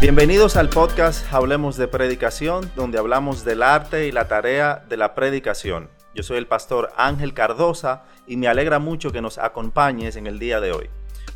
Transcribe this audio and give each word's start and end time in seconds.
Bienvenidos 0.00 0.56
al 0.56 0.70
podcast 0.70 1.30
Hablemos 1.30 1.76
de 1.76 1.86
Predicación, 1.86 2.72
donde 2.74 2.98
hablamos 2.98 3.44
del 3.44 3.62
arte 3.62 4.06
y 4.06 4.12
la 4.12 4.28
tarea 4.28 4.82
de 4.88 4.96
la 4.96 5.14
predicación. 5.14 5.90
Yo 6.14 6.22
soy 6.22 6.38
el 6.38 6.46
pastor 6.46 6.90
Ángel 6.96 7.34
Cardosa 7.34 8.04
y 8.26 8.38
me 8.38 8.48
alegra 8.48 8.78
mucho 8.78 9.12
que 9.12 9.20
nos 9.20 9.36
acompañes 9.36 10.16
en 10.16 10.26
el 10.26 10.38
día 10.38 10.58
de 10.62 10.72
hoy. 10.72 10.88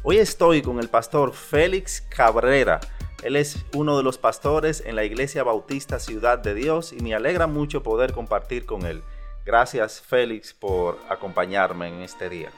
Hoy 0.03 0.17
estoy 0.17 0.63
con 0.63 0.81
el 0.81 0.89
pastor 0.89 1.35
Félix 1.35 2.01
Cabrera. 2.09 2.81
Él 3.23 3.37
es 3.37 3.67
uno 3.75 3.99
de 3.99 4.03
los 4.03 4.17
pastores 4.17 4.83
en 4.87 4.97
la 4.97 5.05
Iglesia 5.05 5.43
Bautista 5.43 5.99
Ciudad 5.99 6.39
de 6.39 6.55
Dios 6.55 6.95
y 6.95 7.03
me 7.03 7.15
alegra 7.15 7.47
mucho 7.47 7.83
poder 7.83 8.15
compartir 8.15 8.65
con 8.65 8.87
él. 8.87 9.03
Gracias 9.45 10.01
Félix 10.01 10.55
por 10.55 10.99
acompañarme 11.11 11.89
en 11.89 12.01
este 12.01 12.31
día. 12.31 12.49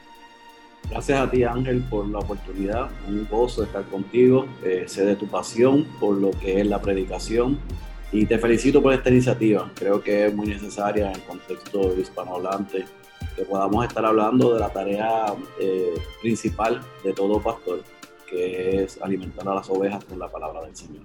Gracias 0.90 1.20
a 1.20 1.30
ti 1.30 1.42
Ángel 1.42 1.82
por 1.90 2.06
la 2.06 2.20
oportunidad, 2.20 2.90
un 3.08 3.26
gozo 3.28 3.64
estar 3.64 3.84
contigo, 3.86 4.46
eh, 4.62 4.84
sé 4.86 5.04
de 5.04 5.16
tu 5.16 5.26
pasión 5.26 5.84
por 5.98 6.16
lo 6.16 6.30
que 6.30 6.60
es 6.60 6.66
la 6.66 6.80
predicación 6.80 7.58
y 8.12 8.24
te 8.24 8.38
felicito 8.38 8.80
por 8.80 8.94
esta 8.94 9.10
iniciativa, 9.10 9.70
creo 9.74 10.00
que 10.00 10.26
es 10.26 10.34
muy 10.34 10.46
necesaria 10.46 11.08
en 11.08 11.16
el 11.16 11.22
contexto 11.24 11.92
hispanohablante 11.98 12.84
que 13.34 13.44
podamos 13.44 13.84
estar 13.84 14.04
hablando 14.04 14.54
de 14.54 14.60
la 14.60 14.72
tarea 14.72 15.34
eh, 15.60 15.94
principal 16.22 16.80
de 17.02 17.12
todo 17.12 17.40
pastor, 17.40 17.82
que 18.28 18.82
es 18.82 19.00
alimentar 19.02 19.48
a 19.48 19.56
las 19.56 19.68
ovejas 19.68 20.04
con 20.04 20.18
la 20.18 20.30
palabra 20.30 20.62
del 20.62 20.76
Señor. 20.76 21.02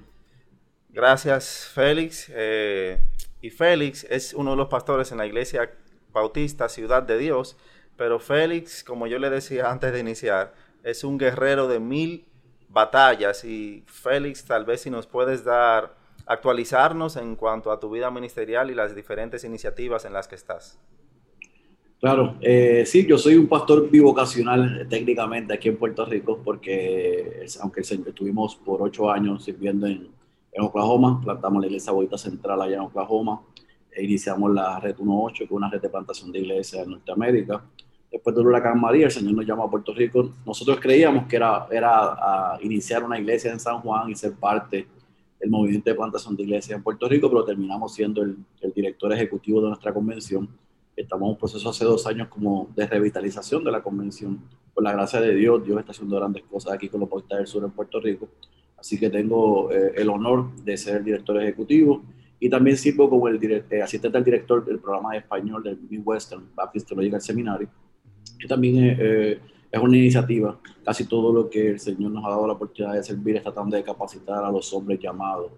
Gracias 0.89 1.69
Félix. 1.73 2.31
Eh, 2.33 2.99
y 3.41 3.49
Félix 3.49 4.05
es 4.09 4.33
uno 4.33 4.51
de 4.51 4.57
los 4.57 4.67
pastores 4.67 5.11
en 5.11 5.17
la 5.17 5.25
iglesia 5.25 5.71
bautista 6.13 6.69
Ciudad 6.69 7.03
de 7.03 7.17
Dios 7.17 7.57
pero 8.01 8.17
Félix, 8.17 8.83
como 8.83 9.05
yo 9.05 9.19
le 9.19 9.29
decía 9.29 9.69
antes 9.69 9.93
de 9.93 9.99
iniciar, 9.99 10.55
es 10.81 11.03
un 11.03 11.19
guerrero 11.19 11.67
de 11.67 11.79
mil 11.79 12.25
batallas 12.67 13.45
y 13.45 13.83
Félix, 13.85 14.43
tal 14.43 14.65
vez 14.65 14.81
si 14.81 14.89
nos 14.89 15.05
puedes 15.05 15.43
dar, 15.43 15.93
actualizarnos 16.25 17.15
en 17.15 17.35
cuanto 17.35 17.71
a 17.71 17.79
tu 17.79 17.91
vida 17.91 18.09
ministerial 18.09 18.71
y 18.71 18.73
las 18.73 18.95
diferentes 18.95 19.43
iniciativas 19.43 20.03
en 20.05 20.13
las 20.13 20.27
que 20.27 20.33
estás. 20.33 20.79
Claro, 21.99 22.37
eh, 22.41 22.87
sí, 22.87 23.05
yo 23.05 23.19
soy 23.19 23.35
un 23.35 23.45
pastor 23.45 23.87
bivocacional 23.87 24.87
técnicamente 24.89 25.53
aquí 25.53 25.69
en 25.69 25.77
Puerto 25.77 26.03
Rico 26.03 26.41
porque 26.43 27.45
aunque 27.61 27.81
estuvimos 27.81 28.55
por 28.55 28.81
ocho 28.81 29.11
años 29.11 29.43
sirviendo 29.43 29.85
en, 29.85 30.09
Oklahoma, 30.57 31.21
plantamos 31.23 31.61
la 31.61 31.67
iglesia 31.67 31.91
Boita 31.91 32.17
Central 32.17 32.63
allá 32.63 32.77
en 32.77 32.81
Oklahoma, 32.81 33.43
e 33.91 34.03
iniciamos 34.03 34.51
la 34.51 34.79
Red 34.79 34.95
18, 34.95 35.37
que 35.37 35.43
es 35.43 35.51
una 35.51 35.69
red 35.69 35.79
de 35.79 35.89
plantación 35.89 36.31
de 36.31 36.39
iglesias 36.39 36.83
en 36.83 36.91
Norteamérica 36.91 37.63
después 38.11 38.35
del 38.35 38.45
huracán 38.45 38.79
María, 38.79 39.05
el 39.05 39.11
Señor 39.11 39.33
nos 39.33 39.45
llamó 39.45 39.63
a 39.63 39.69
Puerto 39.69 39.93
Rico. 39.93 40.31
Nosotros 40.45 40.79
creíamos 40.81 41.27
que 41.27 41.37
era, 41.37 41.67
era 41.71 42.57
iniciar 42.61 43.03
una 43.03 43.17
iglesia 43.17 43.51
en 43.51 43.59
San 43.59 43.79
Juan 43.79 44.09
y 44.09 44.15
ser 44.15 44.33
parte 44.33 44.85
del 45.39 45.49
movimiento 45.49 45.89
de 45.89 45.95
plantación 45.95 46.35
de 46.35 46.43
iglesias 46.43 46.77
en 46.77 46.83
Puerto 46.83 47.07
Rico, 47.07 47.29
pero 47.29 47.45
terminamos 47.45 47.93
siendo 47.93 48.21
el, 48.21 48.37
director 48.75 49.11
ejecutivo 49.13 49.61
de 49.61 49.69
nuestra 49.69 49.93
convención. 49.93 50.47
Estamos 50.95 51.25
en 51.25 51.31
un 51.31 51.37
proceso 51.37 51.69
hace 51.69 51.85
dos 51.85 52.05
años 52.05 52.27
como 52.27 52.69
de 52.75 52.85
revitalización 52.85 53.63
de 53.63 53.71
la 53.71 53.81
convención. 53.81 54.39
Por 54.73 54.83
la 54.83 54.91
gracia 54.91 55.19
de 55.19 55.33
Dios, 55.33 55.65
Dios 55.65 55.79
está 55.79 55.91
haciendo 55.91 56.17
grandes 56.17 56.43
cosas 56.43 56.73
aquí 56.73 56.89
con 56.89 56.99
los 56.99 57.09
Puertos 57.09 57.37
del 57.37 57.47
Sur 57.47 57.63
en 57.63 57.71
Puerto 57.71 57.99
Rico. 57.99 58.27
Así 58.77 58.99
que 58.99 59.09
tengo 59.09 59.71
eh, 59.71 59.93
el 59.95 60.09
honor 60.09 60.55
de 60.57 60.77
ser 60.77 60.97
el 60.97 61.03
director 61.03 61.41
ejecutivo 61.41 62.03
y 62.39 62.49
también 62.49 62.77
sirvo 62.77 63.09
como 63.09 63.27
el 63.27 63.65
eh, 63.69 63.81
asistente 63.81 64.17
al 64.17 64.23
director 64.23 64.63
del 64.65 64.79
programa 64.79 65.13
de 65.13 65.19
español 65.19 65.63
del 65.63 65.79
Midwestern 65.89 66.49
Baptist 66.55 66.87
Theological 66.87 67.21
Seminary 67.21 67.67
también 68.47 68.97
eh, 68.99 69.39
es 69.71 69.79
una 69.79 69.97
iniciativa. 69.97 70.59
Casi 70.83 71.05
todo 71.07 71.31
lo 71.31 71.49
que 71.49 71.69
el 71.69 71.79
Señor 71.79 72.11
nos 72.11 72.25
ha 72.25 72.29
dado 72.29 72.47
la 72.47 72.53
oportunidad 72.53 72.95
de 72.95 73.03
servir 73.03 73.37
es 73.37 73.43
tratando 73.43 73.75
de 73.75 73.83
capacitar 73.83 74.43
a 74.43 74.51
los 74.51 74.73
hombres 74.73 74.99
llamados 74.99 75.51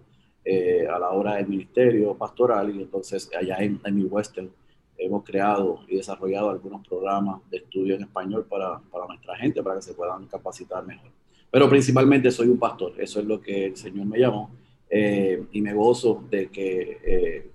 eh, 0.44 0.86
a 0.86 0.98
la 0.98 1.10
hora 1.10 1.36
del 1.36 1.48
ministerio 1.48 2.14
pastoral. 2.14 2.74
Y 2.74 2.82
entonces 2.82 3.30
allá 3.38 3.56
en, 3.58 3.80
en 3.84 3.96
mi 3.96 4.04
Western 4.04 4.50
hemos 4.96 5.24
creado 5.24 5.80
y 5.88 5.96
desarrollado 5.96 6.50
algunos 6.50 6.86
programas 6.86 7.40
de 7.50 7.58
estudio 7.58 7.96
en 7.96 8.02
español 8.02 8.46
para, 8.48 8.78
para 8.90 9.06
nuestra 9.06 9.36
gente, 9.36 9.62
para 9.62 9.76
que 9.76 9.82
se 9.82 9.94
puedan 9.94 10.26
capacitar 10.26 10.84
mejor. 10.86 11.10
Pero 11.50 11.68
principalmente 11.68 12.30
soy 12.30 12.48
un 12.48 12.58
pastor, 12.58 12.92
eso 12.98 13.20
es 13.20 13.26
lo 13.26 13.40
que 13.40 13.66
el 13.66 13.76
Señor 13.76 14.06
me 14.06 14.18
llamó. 14.18 14.50
Eh, 14.90 15.44
y 15.50 15.60
me 15.60 15.72
gozo 15.72 16.22
de 16.30 16.48
que 16.48 17.50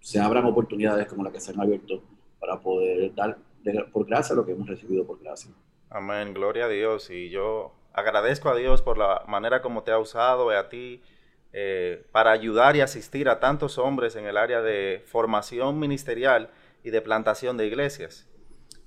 se 0.00 0.18
abran 0.18 0.44
oportunidades 0.44 1.06
como 1.06 1.22
las 1.22 1.32
que 1.32 1.40
se 1.40 1.52
han 1.52 1.60
abierto 1.60 2.02
para 2.40 2.60
poder 2.60 3.14
dar 3.14 3.38
por 3.92 4.06
gracia 4.06 4.34
lo 4.34 4.44
que 4.44 4.52
hemos 4.52 4.68
recibido 4.68 5.06
por 5.06 5.20
gracia. 5.20 5.50
Amén, 5.90 6.34
gloria 6.34 6.66
a 6.66 6.68
Dios. 6.68 7.10
Y 7.10 7.30
yo 7.30 7.72
agradezco 7.92 8.48
a 8.48 8.56
Dios 8.56 8.82
por 8.82 8.98
la 8.98 9.22
manera 9.26 9.62
como 9.62 9.82
te 9.82 9.90
ha 9.90 9.98
usado 9.98 10.50
y 10.52 10.56
a 10.56 10.68
ti 10.68 11.02
eh, 11.52 12.06
para 12.12 12.30
ayudar 12.30 12.76
y 12.76 12.80
asistir 12.80 13.28
a 13.28 13.38
tantos 13.38 13.76
hombres 13.76 14.16
en 14.16 14.24
el 14.24 14.38
área 14.38 14.62
de 14.62 15.02
formación 15.06 15.78
ministerial 15.78 16.50
y 16.82 16.90
de 16.90 17.02
plantación 17.02 17.56
de 17.56 17.66
iglesias. 17.66 18.26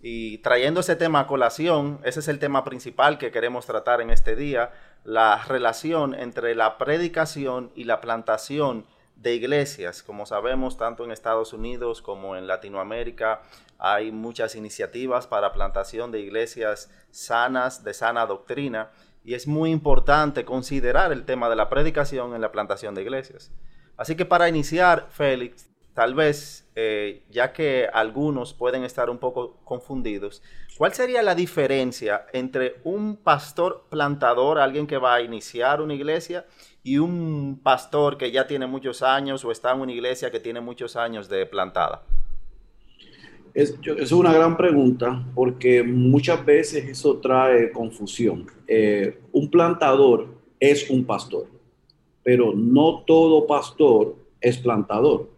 Y 0.01 0.39
trayendo 0.39 0.79
ese 0.79 0.95
tema 0.95 1.21
a 1.21 1.27
colación, 1.27 1.99
ese 2.03 2.19
es 2.19 2.27
el 2.27 2.39
tema 2.39 2.63
principal 2.63 3.17
que 3.17 3.31
queremos 3.31 3.65
tratar 3.65 4.01
en 4.01 4.09
este 4.09 4.35
día, 4.35 4.71
la 5.03 5.43
relación 5.47 6.13
entre 6.13 6.55
la 6.55 6.77
predicación 6.77 7.71
y 7.75 7.85
la 7.85 8.01
plantación 8.01 8.85
de 9.15 9.35
iglesias. 9.35 10.03
Como 10.03 10.25
sabemos, 10.25 10.77
tanto 10.77 11.03
en 11.03 11.11
Estados 11.11 11.53
Unidos 11.53 12.01
como 12.01 12.35
en 12.35 12.47
Latinoamérica 12.47 13.41
hay 13.77 14.11
muchas 14.11 14.55
iniciativas 14.55 15.27
para 15.27 15.53
plantación 15.53 16.11
de 16.11 16.19
iglesias 16.19 16.89
sanas, 17.11 17.83
de 17.83 17.93
sana 17.93 18.25
doctrina, 18.25 18.91
y 19.23 19.33
es 19.33 19.47
muy 19.47 19.71
importante 19.71 20.45
considerar 20.45 21.11
el 21.11 21.25
tema 21.25 21.49
de 21.49 21.55
la 21.55 21.69
predicación 21.69 22.35
en 22.35 22.41
la 22.41 22.51
plantación 22.51 22.93
de 22.95 23.01
iglesias. 23.01 23.51
Así 23.97 24.15
que 24.15 24.25
para 24.25 24.47
iniciar, 24.49 25.07
Félix, 25.09 25.69
tal 25.93 26.13
vez, 26.13 26.67
eh, 26.75 27.23
ya 27.29 27.53
que 27.53 27.89
algunos 27.91 28.53
pueden 28.53 28.83
estar 28.83 29.09
un 29.09 29.17
poco 29.17 29.57
confundidos, 29.63 30.43
¿cuál 30.77 30.93
sería 30.93 31.23
la 31.23 31.33
diferencia 31.33 32.25
entre 32.33 32.81
un 32.83 33.15
pastor 33.15 33.85
plantador, 33.89 34.59
alguien 34.59 34.85
que 34.85 34.97
va 34.97 35.15
a 35.15 35.21
iniciar 35.21 35.81
una 35.81 35.93
iglesia, 35.93 36.45
y 36.83 36.99
un 36.99 37.61
pastor 37.63 38.17
que 38.17 38.29
ya 38.31 38.45
tiene 38.45 38.67
muchos 38.67 39.01
años 39.01 39.43
o 39.43 39.51
está 39.51 39.71
en 39.71 39.81
una 39.81 39.91
iglesia 39.91 40.29
que 40.29 40.39
tiene 40.39 40.59
muchos 40.61 40.95
años 40.95 41.29
de 41.29 41.45
plantada? 41.45 42.03
Es, 43.55 43.73
es 43.97 44.11
una 44.11 44.33
gran 44.33 44.57
pregunta 44.57 45.25
porque 45.33 45.81
muchas 45.81 46.45
veces 46.45 46.89
eso 46.89 47.19
trae 47.19 47.71
confusión. 47.71 48.45
Eh, 48.67 49.17
un 49.31 49.49
plantador 49.49 50.27
es 50.59 50.89
un 50.89 51.05
pastor, 51.05 51.47
pero 52.21 52.53
no 52.53 53.05
todo 53.07 53.47
pastor 53.47 54.17
es 54.41 54.57
plantador. 54.57 55.29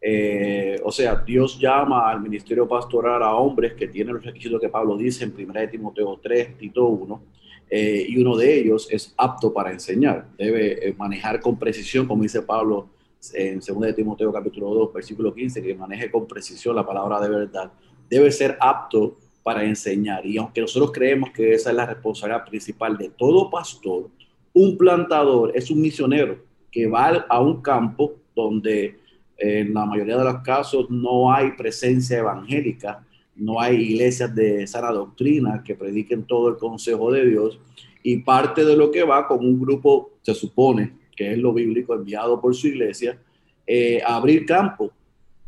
Eh, 0.00 0.80
o 0.84 0.92
sea, 0.92 1.16
Dios 1.16 1.58
llama 1.58 2.08
al 2.08 2.20
ministerio 2.20 2.68
pastoral 2.68 3.20
a 3.24 3.34
hombres 3.34 3.72
que 3.72 3.88
tienen 3.88 4.14
los 4.14 4.24
requisitos 4.24 4.60
que 4.60 4.68
Pablo 4.68 4.96
dice 4.96 5.24
en 5.24 5.34
1 5.36 5.68
Timoteo 5.68 6.20
3, 6.22 6.56
Tito 6.56 6.86
1, 6.86 7.22
eh, 7.70 8.06
y 8.08 8.22
uno 8.22 8.36
de 8.36 8.56
ellos 8.56 8.86
es 8.88 9.12
apto 9.16 9.52
para 9.52 9.72
enseñar. 9.72 10.28
Debe 10.38 10.94
manejar 10.96 11.40
con 11.40 11.58
precisión, 11.58 12.06
como 12.06 12.22
dice 12.22 12.40
Pablo 12.42 12.93
en 13.34 13.60
2 13.60 13.80
de 13.80 13.92
Timoteo 13.92 14.32
capítulo 14.32 14.74
2, 14.74 14.92
versículo 14.92 15.32
15, 15.32 15.62
que 15.62 15.74
maneje 15.74 16.10
con 16.10 16.26
precisión 16.26 16.76
la 16.76 16.84
palabra 16.84 17.20
de 17.20 17.28
verdad. 17.28 17.72
Debe 18.10 18.30
ser 18.30 18.56
apto 18.60 19.16
para 19.42 19.64
enseñar. 19.64 20.26
Y 20.26 20.36
aunque 20.36 20.60
nosotros 20.60 20.90
creemos 20.92 21.30
que 21.30 21.54
esa 21.54 21.70
es 21.70 21.76
la 21.76 21.86
responsabilidad 21.86 22.44
principal 22.44 22.96
de 22.96 23.10
todo 23.10 23.50
pastor, 23.50 24.10
un 24.52 24.76
plantador 24.76 25.52
es 25.54 25.70
un 25.70 25.80
misionero 25.80 26.38
que 26.70 26.86
va 26.86 27.24
a 27.28 27.40
un 27.40 27.62
campo 27.62 28.14
donde 28.34 28.98
en 29.36 29.74
la 29.74 29.84
mayoría 29.84 30.16
de 30.16 30.24
los 30.24 30.42
casos 30.42 30.90
no 30.90 31.32
hay 31.32 31.52
presencia 31.52 32.18
evangélica, 32.18 33.04
no 33.36 33.60
hay 33.60 33.76
iglesias 33.76 34.34
de 34.34 34.66
sana 34.66 34.90
doctrina 34.92 35.62
que 35.64 35.74
prediquen 35.74 36.24
todo 36.24 36.48
el 36.48 36.56
consejo 36.56 37.10
de 37.12 37.26
Dios 37.26 37.58
y 38.02 38.18
parte 38.18 38.64
de 38.64 38.76
lo 38.76 38.90
que 38.90 39.02
va 39.02 39.26
con 39.26 39.40
un 39.40 39.60
grupo, 39.60 40.12
se 40.22 40.34
supone 40.34 41.03
que 41.16 41.32
es 41.32 41.38
lo 41.38 41.52
bíblico 41.52 41.94
enviado 41.94 42.40
por 42.40 42.54
su 42.54 42.68
iglesia, 42.68 43.18
eh, 43.66 44.02
a 44.04 44.16
abrir 44.16 44.46
campo. 44.46 44.92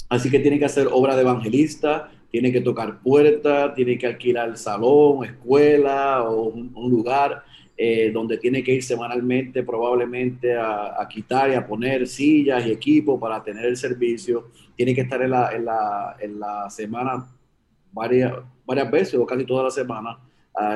Así 0.08 0.30
que 0.30 0.38
tiene 0.38 0.58
que 0.58 0.64
hacer 0.64 0.88
obra 0.90 1.16
de 1.16 1.22
evangelista, 1.22 2.10
tiene 2.30 2.52
que 2.52 2.60
tocar 2.60 3.00
puertas, 3.00 3.74
tiene 3.74 3.98
que 3.98 4.06
alquilar 4.06 4.56
salón, 4.56 5.24
escuela 5.24 6.22
o 6.24 6.48
un, 6.48 6.90
lugar 6.90 7.42
eh, 7.76 8.10
donde 8.12 8.38
tiene 8.38 8.62
que 8.62 8.74
ir 8.74 8.82
semanalmente 8.82 9.62
probablemente 9.62 10.54
a, 10.54 11.06
quitar 11.08 11.50
y 11.50 11.54
a 11.54 11.66
poner 11.66 12.06
sillas 12.06 12.66
y 12.66 12.72
equipo 12.72 13.18
para 13.18 13.42
tener 13.42 13.64
el 13.64 13.76
servicio. 13.76 14.50
Tiene 14.76 14.94
que 14.94 15.02
estar 15.02 15.20
en 15.22 15.30
la, 15.30 15.50
en 15.52 15.64
la, 15.64 16.16
en 16.20 16.38
la 16.38 16.70
semana 16.70 17.26
varias, 17.96 18.34
varias 18.66 18.90
veces 18.90 19.14
o 19.14 19.24
casi 19.24 19.44
toda 19.44 19.64
la 19.64 19.70
semana, 19.70 20.18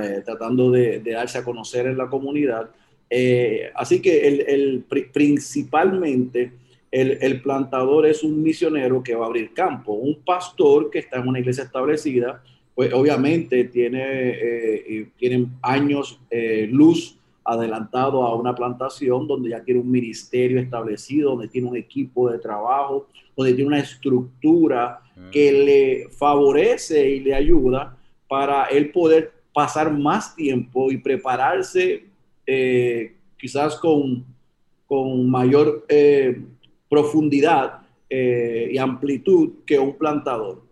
eh, 0.03 0.23
tratando 0.25 0.71
de, 0.71 1.01
darse 1.01 1.39
a 1.39 1.45
conocer 1.45 1.87
en 1.87 1.99
la 1.99 2.09
comunidad. 2.09 2.71
Eh, 3.11 3.71
así 3.75 4.01
que 4.01 4.29
el, 4.29 4.85
principalmente 5.13 6.53
el, 6.91 7.43
plantador 7.43 8.07
es 8.07 8.23
un 8.23 8.41
misionero 8.41 9.03
que 9.03 9.15
va 9.15 9.25
a 9.25 9.29
abrir 9.29 9.53
campo, 9.53 9.93
un 9.93 10.17
pastor 10.25 10.91
que 10.91 11.01
está 11.01 11.19
en 11.19 11.29
una 11.29 11.41
iglesia 11.41 11.65
establecida, 11.65 12.43
pues 12.75 12.93
obviamente 12.93 13.65
tiene, 13.65 14.01
eh, 14.03 15.09
tienen 15.19 15.51
años 15.61 16.21
luz 16.69 17.17
adelantado 17.45 18.23
a 18.23 18.37
una 18.37 18.55
plantación 18.55 19.27
donde 19.27 19.51
ya 19.51 19.63
tiene 19.63 19.81
un 19.81 19.91
ministerio 19.91 20.61
establecido, 20.61 21.31
donde 21.31 21.49
tiene 21.49 21.69
un 21.69 21.77
equipo 21.77 22.31
de 22.31 22.39
trabajo, 22.39 23.09
donde 23.37 23.55
tiene 23.55 23.69
una 23.69 23.81
estructura 23.81 25.01
que 25.33 25.51
mm. 25.53 25.65
le 25.65 26.09
favorece 26.11 27.11
y 27.11 27.21
le 27.21 27.35
ayuda 27.35 27.97
para 28.29 28.67
él 28.67 28.91
poder 28.91 29.33
pasar 29.53 29.93
más 29.93 30.37
tiempo 30.37 30.93
y 30.93 30.99
prepararse 30.99 32.05
eh, 32.47 33.17
quizás 33.39 33.77
con, 33.77 34.25
con 34.87 35.31
mayor 35.31 35.85
eh, 35.89 36.43
profundidad 36.89 37.81
eh, 38.09 38.71
y 38.73 38.79
amplitud 38.79 39.65
que 39.65 39.79
un 39.79 39.97
plantador. 39.97 40.63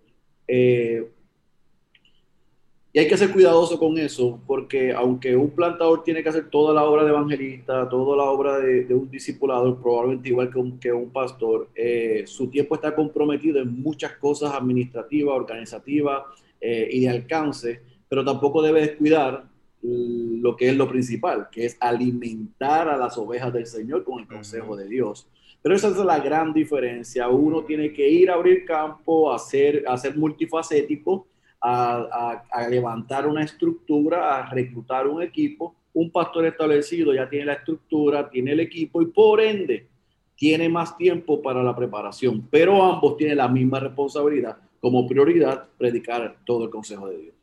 Y 2.90 3.00
hay 3.00 3.06
que 3.06 3.18
ser 3.18 3.30
cuidadoso 3.30 3.78
con 3.78 3.98
eso, 3.98 4.40
porque 4.46 4.92
aunque 4.92 5.36
un 5.36 5.50
plantador 5.50 6.02
tiene 6.02 6.22
que 6.22 6.30
hacer 6.30 6.48
toda 6.48 6.72
la 6.72 6.84
obra 6.84 7.04
de 7.04 7.10
evangelista, 7.10 7.86
toda 7.88 8.16
la 8.16 8.24
obra 8.24 8.58
de, 8.58 8.92
un 8.94 9.10
discipulador, 9.10 9.80
probablemente 9.80 10.30
igual 10.30 10.50
que 10.50 10.58
un, 10.58 10.80
que 10.80 10.92
un 10.92 11.10
pastor, 11.10 11.68
eh, 11.74 12.24
su 12.26 12.48
tiempo 12.48 12.76
está 12.76 12.94
comprometido 12.94 13.60
en 13.60 13.82
muchas 13.82 14.12
cosas 14.12 14.54
administrativas, 14.54 15.36
organizativas 15.36 16.22
eh, 16.60 16.88
y 16.90 17.00
de 17.00 17.10
alcance, 17.10 17.82
pero 18.08 18.24
tampoco 18.24 18.62
debe 18.62 18.80
descuidar 18.80 19.44
lo 19.82 20.56
que 20.56 20.68
es 20.68 20.76
lo 20.76 20.88
principal, 20.88 21.48
que 21.50 21.66
es 21.66 21.76
alimentar 21.80 22.88
a 22.88 22.96
las 22.96 23.16
ovejas 23.16 23.52
del 23.52 23.66
Señor 23.66 24.04
con 24.04 24.20
el 24.20 24.26
consejo 24.26 24.76
de 24.76 24.88
Dios. 24.88 25.28
Pero 25.62 25.74
esa 25.74 25.88
es 25.88 25.96
la 25.96 26.20
gran 26.20 26.52
diferencia. 26.52 27.28
Uno 27.28 27.62
tiene 27.62 27.92
que 27.92 28.08
ir 28.08 28.30
a 28.30 28.34
abrir 28.34 28.64
campo, 28.64 29.32
a 29.32 29.38
ser, 29.38 29.84
a 29.86 29.96
ser 29.96 30.16
multifacético, 30.16 31.26
a, 31.60 32.68
levantar 32.70 33.26
una 33.26 33.42
estructura, 33.42 34.38
a 34.38 34.50
reclutar 34.50 35.06
un 35.06 35.22
equipo. 35.22 35.74
Un 35.94 36.10
pastor 36.10 36.46
establecido 36.46 37.12
ya 37.12 37.28
tiene 37.28 37.46
la 37.46 37.54
estructura, 37.54 38.30
tiene 38.30 38.52
el 38.52 38.60
equipo 38.60 39.02
y 39.02 39.06
por 39.06 39.40
ende 39.40 39.86
tiene 40.36 40.68
más 40.68 40.96
tiempo 40.96 41.42
para 41.42 41.64
la 41.64 41.74
preparación, 41.74 42.46
pero 42.48 42.80
ambos 42.84 43.16
tienen 43.16 43.38
la 43.38 43.48
misma 43.48 43.80
responsabilidad 43.80 44.56
como 44.80 45.04
prioridad 45.08 45.66
predicar 45.76 46.36
todo 46.44 46.64
el 46.64 46.70
consejo 46.70 47.08
de 47.08 47.18
Dios. 47.18 47.37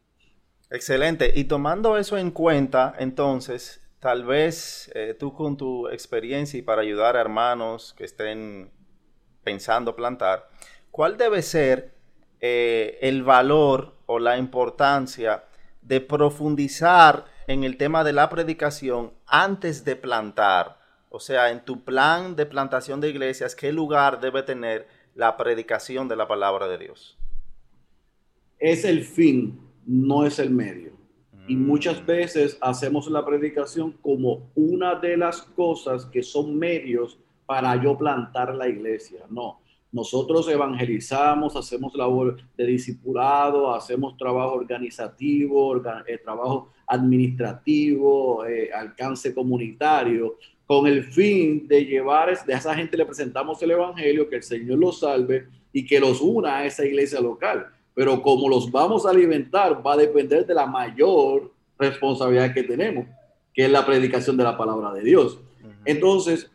Excelente. 0.69 1.31
Y 1.35 1.45
tomando 1.45 1.97
eso 1.97 2.17
en 2.17 2.31
cuenta, 2.31 2.95
entonces, 2.99 3.81
tal 3.99 4.25
vez 4.25 4.91
eh, 4.95 5.15
tú 5.17 5.33
con 5.33 5.57
tu 5.57 5.87
experiencia 5.89 6.57
y 6.57 6.61
para 6.61 6.81
ayudar 6.81 7.15
a 7.15 7.21
hermanos 7.21 7.93
que 7.97 8.05
estén 8.05 8.71
pensando 9.43 9.95
plantar, 9.95 10.49
¿cuál 10.91 11.17
debe 11.17 11.41
ser 11.41 11.95
eh, 12.41 12.99
el 13.01 13.23
valor 13.23 13.95
o 14.05 14.19
la 14.19 14.37
importancia 14.37 15.45
de 15.81 16.01
profundizar 16.01 17.25
en 17.47 17.63
el 17.63 17.77
tema 17.77 18.03
de 18.03 18.13
la 18.13 18.29
predicación 18.29 19.13
antes 19.25 19.85
de 19.85 19.95
plantar. 19.95 20.79
O 21.09 21.19
sea, 21.19 21.51
en 21.51 21.63
tu 21.63 21.83
plan 21.83 22.35
de 22.35 22.45
plantación 22.45 22.99
de 22.99 23.09
iglesias, 23.09 23.55
¿qué 23.55 23.71
lugar 23.71 24.19
debe 24.19 24.43
tener 24.43 24.87
la 25.13 25.37
predicación 25.37 26.07
de 26.07 26.15
la 26.15 26.27
palabra 26.27 26.67
de 26.67 26.77
Dios? 26.77 27.17
Es 28.59 28.83
el 28.83 29.03
fin, 29.03 29.59
no 29.85 30.25
es 30.25 30.39
el 30.39 30.49
medio. 30.49 30.91
Y 31.47 31.55
Mm. 31.55 31.67
muchas 31.67 32.03
veces 32.05 32.57
hacemos 32.61 33.07
la 33.09 33.23
predicación 33.25 33.91
como 34.01 34.49
una 34.55 34.95
de 34.95 35.15
las 35.17 35.41
cosas 35.43 36.05
que 36.07 36.23
son 36.23 36.57
medios 36.57 37.19
para 37.45 37.81
yo 37.81 37.95
plantar 37.97 38.55
la 38.55 38.67
iglesia. 38.67 39.21
No, 39.29 39.59
nosotros 39.91 40.49
evangelizamos, 40.49 41.55
hacemos 41.55 41.93
labor 41.95 42.37
de 42.57 42.65
discipulado, 42.65 43.73
hacemos 43.73 44.17
trabajo 44.17 44.53
organizativo, 44.53 45.73
orga- 45.75 46.03
eh, 46.07 46.17
trabajo 46.17 46.71
administrativo, 46.87 48.45
eh, 48.45 48.71
alcance 48.73 49.33
comunitario, 49.33 50.37
con 50.65 50.87
el 50.87 51.03
fin 51.03 51.67
de 51.67 51.85
llevar, 51.85 52.35
de 52.45 52.53
a 52.53 52.57
esa 52.57 52.73
gente 52.73 52.97
le 52.97 53.05
presentamos 53.05 53.61
el 53.61 53.71
evangelio, 53.71 54.27
que 54.27 54.37
el 54.37 54.43
Señor 54.43 54.79
los 54.79 54.99
salve 54.99 55.47
y 55.71 55.85
que 55.85 55.99
los 55.99 56.21
una 56.21 56.57
a 56.57 56.65
esa 56.65 56.83
iglesia 56.85 57.21
local. 57.21 57.67
Pero 57.95 58.21
como 58.21 58.47
los 58.49 58.69
vamos 58.69 59.05
a 59.05 59.09
alimentar, 59.09 59.85
va 59.85 59.93
a 59.93 59.97
depender 59.97 60.45
de 60.45 60.53
la 60.53 60.67
mayor 60.67 61.51
responsabilidad 61.79 62.53
que 62.53 62.63
tenemos, 62.63 63.07
que 63.53 63.65
es 63.65 63.71
la 63.71 63.85
predicación 63.85 64.37
de 64.37 64.43
la 64.43 64.57
palabra 64.57 64.93
de 64.93 65.01
Dios. 65.01 65.39
Entonces, 65.85 66.51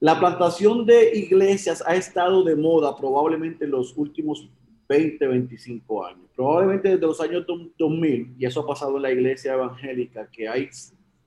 la 0.00 0.18
plantación 0.18 0.86
de 0.86 1.16
iglesias 1.16 1.84
ha 1.86 1.94
estado 1.94 2.42
de 2.42 2.56
moda 2.56 2.96
probablemente 2.96 3.66
en 3.66 3.72
los 3.72 3.94
últimos 3.96 4.48
20, 4.88 5.26
25 5.26 6.06
años. 6.06 6.24
Probablemente 6.34 6.88
desde 6.88 7.06
los 7.06 7.20
años 7.20 7.44
2000, 7.78 8.34
y 8.38 8.46
eso 8.46 8.60
ha 8.60 8.66
pasado 8.66 8.96
en 8.96 9.02
la 9.02 9.12
iglesia 9.12 9.52
evangélica, 9.52 10.26
que 10.30 10.48
hay 10.48 10.70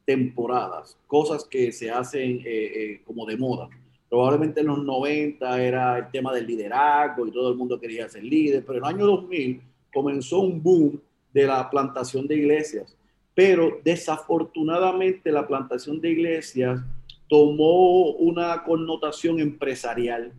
temporadas, 0.06 0.98
cosas 1.08 1.46
que 1.46 1.72
se 1.72 1.90
hacen 1.90 2.40
eh, 2.40 2.44
eh, 2.46 3.02
como 3.06 3.26
de 3.26 3.38
moda. 3.38 3.70
Probablemente 4.14 4.62
en 4.62 4.68
los 4.68 4.84
90 4.84 5.60
era 5.60 5.98
el 5.98 6.12
tema 6.12 6.32
del 6.32 6.46
liderazgo 6.46 7.26
y 7.26 7.32
todo 7.32 7.50
el 7.50 7.58
mundo 7.58 7.80
quería 7.80 8.08
ser 8.08 8.24
líder, 8.24 8.64
pero 8.64 8.78
en 8.78 8.86
el 8.86 8.90
año 8.92 9.08
2000 9.08 9.60
comenzó 9.92 10.42
un 10.42 10.62
boom 10.62 11.02
de 11.34 11.48
la 11.48 11.68
plantación 11.68 12.28
de 12.28 12.36
iglesias. 12.36 12.96
Pero 13.34 13.80
desafortunadamente 13.84 15.32
la 15.32 15.48
plantación 15.48 16.00
de 16.00 16.12
iglesias 16.12 16.80
tomó 17.28 18.12
una 18.12 18.64
connotación 18.64 19.40
empresarial, 19.40 20.32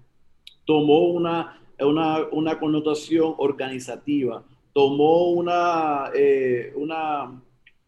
tomó 0.64 1.08
una, 1.08 1.60
una, 1.80 2.28
una 2.30 2.60
connotación 2.60 3.34
organizativa, 3.38 4.44
tomó 4.72 5.30
una, 5.30 6.12
eh, 6.14 6.72
una, 6.76 7.42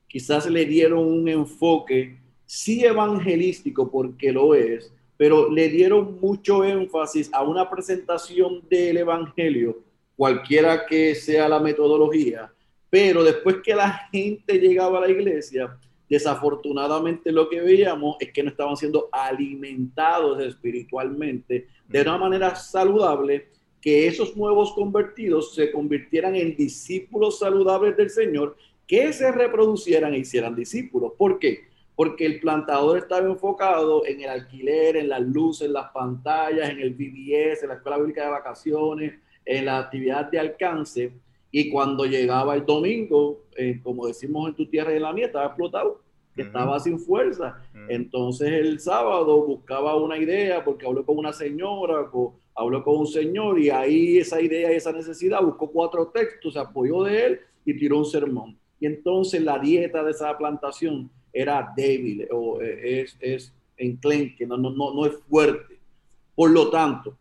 quizás 0.08 0.50
le 0.50 0.64
dieron 0.64 1.06
un 1.06 1.28
enfoque, 1.28 2.18
sí 2.44 2.84
evangelístico, 2.84 3.88
porque 3.88 4.32
lo 4.32 4.52
es, 4.56 4.92
pero 5.16 5.50
le 5.50 5.68
dieron 5.68 6.18
mucho 6.20 6.64
énfasis 6.64 7.32
a 7.32 7.42
una 7.42 7.68
presentación 7.70 8.62
del 8.68 8.98
evangelio, 8.98 9.78
cualquiera 10.16 10.86
que 10.86 11.14
sea 11.14 11.48
la 11.48 11.60
metodología, 11.60 12.52
pero 12.90 13.24
después 13.24 13.56
que 13.62 13.74
la 13.74 14.08
gente 14.12 14.58
llegaba 14.58 14.98
a 14.98 15.02
la 15.02 15.10
iglesia, 15.10 15.76
desafortunadamente 16.08 17.32
lo 17.32 17.48
que 17.48 17.60
veíamos 17.60 18.16
es 18.20 18.32
que 18.32 18.42
no 18.42 18.50
estaban 18.50 18.76
siendo 18.76 19.08
alimentados 19.10 20.40
espiritualmente 20.40 21.68
de 21.88 22.02
una 22.02 22.18
manera 22.18 22.54
saludable, 22.54 23.48
que 23.80 24.06
esos 24.06 24.36
nuevos 24.36 24.72
convertidos 24.72 25.54
se 25.54 25.70
convirtieran 25.70 26.34
en 26.34 26.56
discípulos 26.56 27.38
saludables 27.38 27.96
del 27.96 28.10
Señor, 28.10 28.56
que 28.86 29.12
se 29.12 29.30
reproducieran 29.30 30.14
e 30.14 30.18
hicieran 30.18 30.54
discípulos. 30.54 31.12
¿Por 31.16 31.38
qué? 31.38 31.68
Porque 31.96 32.26
el 32.26 32.38
plantador 32.38 32.98
estaba 32.98 33.26
enfocado 33.26 34.06
en 34.06 34.20
el 34.20 34.28
alquiler, 34.28 34.96
en 34.96 35.08
las 35.08 35.22
luces, 35.22 35.66
en 35.66 35.72
las 35.72 35.90
pantallas, 35.90 36.70
en 36.70 36.78
el 36.78 36.94
VBS, 36.94 37.62
en 37.62 37.68
la 37.70 37.74
escuela 37.76 37.98
bíblica 37.98 38.24
de 38.24 38.30
vacaciones, 38.30 39.14
en 39.44 39.64
la 39.64 39.78
actividad 39.78 40.30
de 40.30 40.38
alcance, 40.38 41.12
y 41.58 41.70
cuando 41.70 42.04
llegaba 42.04 42.54
el 42.54 42.66
domingo, 42.66 43.44
eh, 43.56 43.80
como 43.82 44.06
decimos 44.06 44.48
en 44.48 44.54
tu 44.54 44.66
tierra 44.66 44.92
y 44.92 44.96
en 44.96 45.02
la 45.02 45.12
mía, 45.14 45.24
estaba 45.24 45.46
explotado, 45.46 46.02
estaba 46.36 46.78
sin 46.80 46.98
fuerza. 46.98 47.62
Entonces 47.88 48.52
el 48.52 48.78
sábado 48.78 49.42
buscaba 49.46 49.96
una 49.96 50.18
idea 50.18 50.62
porque 50.62 50.86
habló 50.86 51.06
con 51.06 51.16
una 51.16 51.32
señora, 51.32 52.10
con, 52.10 52.32
habló 52.54 52.84
con 52.84 52.98
un 52.98 53.06
señor 53.06 53.58
y 53.58 53.70
ahí 53.70 54.18
esa 54.18 54.38
idea 54.38 54.70
y 54.70 54.76
esa 54.76 54.92
necesidad 54.92 55.40
buscó 55.40 55.70
cuatro 55.70 56.08
textos, 56.08 56.52
se 56.52 56.58
apoyó 56.58 57.04
de 57.04 57.24
él 57.24 57.40
y 57.64 57.74
tiró 57.74 57.96
un 57.96 58.04
sermón. 58.04 58.58
Y 58.78 58.84
entonces 58.84 59.40
la 59.42 59.58
dieta 59.58 60.04
de 60.04 60.10
esa 60.10 60.36
plantación 60.36 61.10
era 61.36 61.72
débil 61.76 62.26
o 62.30 62.60
eh, 62.62 63.02
es, 63.02 63.16
es 63.20 63.54
enclenque, 63.76 64.46
no, 64.46 64.56
no, 64.56 64.70
no, 64.70 64.94
no 64.94 65.06
es 65.06 65.14
fuerte. 65.28 65.78
Por 66.34 66.50
lo 66.50 66.70
tanto, 66.70 67.16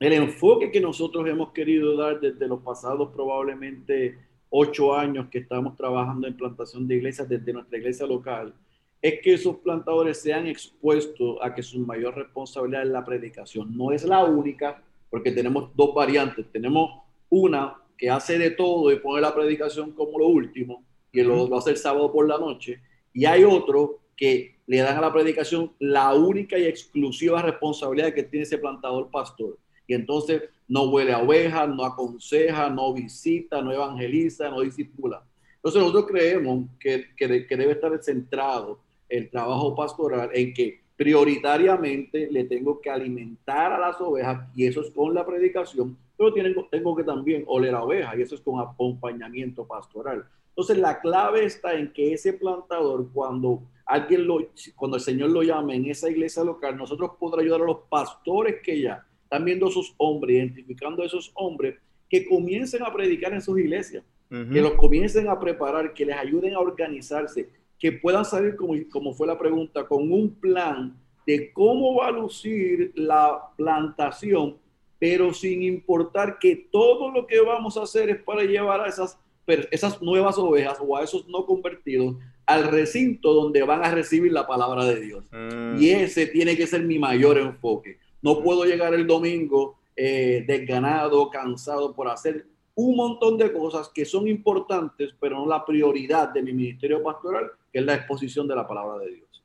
el 0.00 0.12
enfoque 0.12 0.70
que 0.72 0.80
nosotros 0.80 1.26
hemos 1.28 1.52
querido 1.52 1.96
dar 1.96 2.20
desde 2.20 2.48
los 2.48 2.60
pasados 2.60 3.10
probablemente 3.14 4.18
ocho 4.50 4.94
años 4.94 5.28
que 5.30 5.38
estamos 5.38 5.76
trabajando 5.76 6.26
en 6.26 6.36
plantación 6.36 6.86
de 6.86 6.96
iglesias 6.96 7.28
desde 7.28 7.52
nuestra 7.52 7.78
iglesia 7.78 8.06
local, 8.06 8.52
es 9.00 9.20
que 9.20 9.34
esos 9.34 9.56
plantadores 9.56 10.20
sean 10.20 10.46
expuestos 10.46 11.38
a 11.42 11.54
que 11.54 11.62
su 11.62 11.78
mayor 11.80 12.16
responsabilidad 12.16 12.82
es 12.82 12.88
la 12.88 13.04
predicación. 13.04 13.76
No 13.76 13.92
es 13.92 14.04
la 14.04 14.24
única, 14.24 14.82
porque 15.10 15.30
tenemos 15.30 15.70
dos 15.76 15.94
variantes. 15.94 16.46
Tenemos 16.50 17.02
una 17.28 17.76
que 17.96 18.10
hace 18.10 18.38
de 18.38 18.50
todo 18.50 18.90
y 18.90 18.98
pone 18.98 19.20
la 19.20 19.34
predicación 19.34 19.92
como 19.92 20.18
lo 20.18 20.28
último, 20.28 20.82
y 21.12 21.22
lo, 21.22 21.46
lo 21.48 21.58
hace 21.58 21.70
el 21.70 21.76
sábado 21.76 22.12
por 22.12 22.26
la 22.26 22.38
noche, 22.38 22.80
y 23.14 23.24
hay 23.24 23.44
otro 23.44 24.00
que 24.16 24.56
le 24.66 24.78
dan 24.78 24.98
a 24.98 25.00
la 25.00 25.12
predicación 25.12 25.72
la 25.78 26.12
única 26.12 26.58
y 26.58 26.66
exclusiva 26.66 27.40
responsabilidad 27.40 28.12
que 28.12 28.24
tiene 28.24 28.44
ese 28.44 28.58
plantador 28.58 29.10
pastor 29.10 29.56
y 29.86 29.94
entonces 29.94 30.42
no 30.68 30.84
huele 30.84 31.12
a 31.12 31.22
ovejas, 31.22 31.68
no 31.68 31.84
aconseja, 31.84 32.70
no 32.70 32.92
visita, 32.92 33.60
no 33.60 33.72
evangeliza, 33.72 34.48
no 34.48 34.60
disipula. 34.60 35.22
Entonces 35.56 35.80
nosotros 35.80 36.06
creemos 36.06 36.66
que, 36.78 37.06
que, 37.16 37.46
que, 37.46 37.56
debe 37.56 37.72
estar 37.72 37.92
centrado 38.02 38.80
el 39.08 39.30
trabajo 39.30 39.74
pastoral 39.74 40.30
en 40.32 40.52
que 40.54 40.80
prioritariamente 40.96 42.28
le 42.30 42.44
tengo 42.44 42.80
que 42.80 42.90
alimentar 42.90 43.72
a 43.72 43.78
las 43.78 44.00
ovejas 44.00 44.48
y 44.54 44.66
eso 44.66 44.80
es 44.80 44.90
con 44.90 45.12
la 45.12 45.26
predicación, 45.26 45.96
pero 46.16 46.32
tengo, 46.32 46.68
tengo 46.70 46.94
que 46.94 47.04
también 47.04 47.44
oler 47.46 47.74
a 47.74 47.82
ovejas 47.82 48.16
y 48.16 48.22
eso 48.22 48.34
es 48.34 48.40
con 48.40 48.60
acompañamiento 48.60 49.66
pastoral. 49.66 50.24
Entonces 50.54 50.78
la 50.78 51.00
clave 51.00 51.44
está 51.44 51.74
en 51.74 51.92
que 51.92 52.12
ese 52.12 52.32
plantador 52.32 53.08
cuando 53.12 53.62
alguien 53.84 54.26
lo, 54.26 54.38
cuando 54.76 54.96
el 54.96 55.02
Señor 55.02 55.30
lo 55.30 55.42
llame 55.42 55.74
en 55.74 55.86
esa 55.86 56.08
iglesia 56.08 56.44
local, 56.44 56.76
nosotros 56.76 57.12
podrá 57.18 57.42
ayudar 57.42 57.62
a 57.62 57.66
los 57.66 57.78
pastores 57.90 58.62
que 58.62 58.80
ya 58.80 59.04
están 59.24 59.44
viendo 59.44 59.66
a 59.66 59.70
esos 59.70 59.94
hombres, 59.98 60.36
identificando 60.36 61.02
a 61.02 61.06
esos 61.06 61.32
hombres, 61.34 61.76
que 62.08 62.24
comiencen 62.26 62.84
a 62.84 62.92
predicar 62.92 63.32
en 63.32 63.42
sus 63.42 63.58
iglesias, 63.58 64.04
que 64.28 64.60
los 64.60 64.74
comiencen 64.74 65.28
a 65.28 65.38
preparar, 65.38 65.92
que 65.92 66.04
les 66.04 66.16
ayuden 66.16 66.54
a 66.54 66.60
organizarse, 66.60 67.48
que 67.78 67.92
puedan 67.92 68.24
salir, 68.24 68.56
como, 68.56 68.74
como 68.90 69.12
fue 69.12 69.26
la 69.26 69.38
pregunta, 69.38 69.86
con 69.86 70.10
un 70.10 70.34
plan 70.34 70.96
de 71.26 71.52
cómo 71.52 71.96
va 71.96 72.08
a 72.08 72.12
lucir 72.12 72.92
la 72.94 73.50
plantación, 73.56 74.56
pero 74.98 75.32
sin 75.32 75.62
importar 75.62 76.38
que 76.38 76.68
todo 76.70 77.10
lo 77.10 77.26
que 77.26 77.40
vamos 77.40 77.76
a 77.76 77.82
hacer 77.82 78.10
es 78.10 78.22
para 78.22 78.42
llevar 78.42 78.80
a 78.80 78.88
esas, 78.88 79.18
esas 79.46 80.00
nuevas 80.00 80.38
ovejas 80.38 80.78
o 80.80 80.96
a 80.96 81.02
esos 81.02 81.26
no 81.28 81.44
convertidos 81.46 82.16
al 82.46 82.64
recinto 82.64 83.32
donde 83.32 83.62
van 83.62 83.84
a 83.84 83.90
recibir 83.90 84.32
la 84.32 84.46
palabra 84.46 84.84
de 84.84 85.00
Dios. 85.00 85.24
Mm. 85.32 85.76
Y 85.78 85.90
ese 85.90 86.26
tiene 86.26 86.56
que 86.56 86.66
ser 86.66 86.82
mi 86.82 86.98
mayor 86.98 87.38
enfoque. 87.38 87.98
No 88.22 88.42
puedo 88.42 88.64
llegar 88.64 88.94
el 88.94 89.06
domingo 89.06 89.78
eh, 89.96 90.44
desganado, 90.46 91.30
cansado 91.30 91.94
por 91.94 92.08
hacer 92.08 92.46
un 92.74 92.96
montón 92.96 93.38
de 93.38 93.52
cosas 93.52 93.88
que 93.88 94.04
son 94.04 94.26
importantes, 94.26 95.14
pero 95.20 95.36
no 95.36 95.46
la 95.46 95.64
prioridad 95.64 96.30
de 96.30 96.42
mi 96.42 96.52
ministerio 96.52 97.02
pastoral, 97.02 97.52
que 97.72 97.78
es 97.78 97.84
la 97.84 97.94
exposición 97.94 98.48
de 98.48 98.56
la 98.56 98.66
palabra 98.66 98.98
de 98.98 99.10
Dios. 99.10 99.44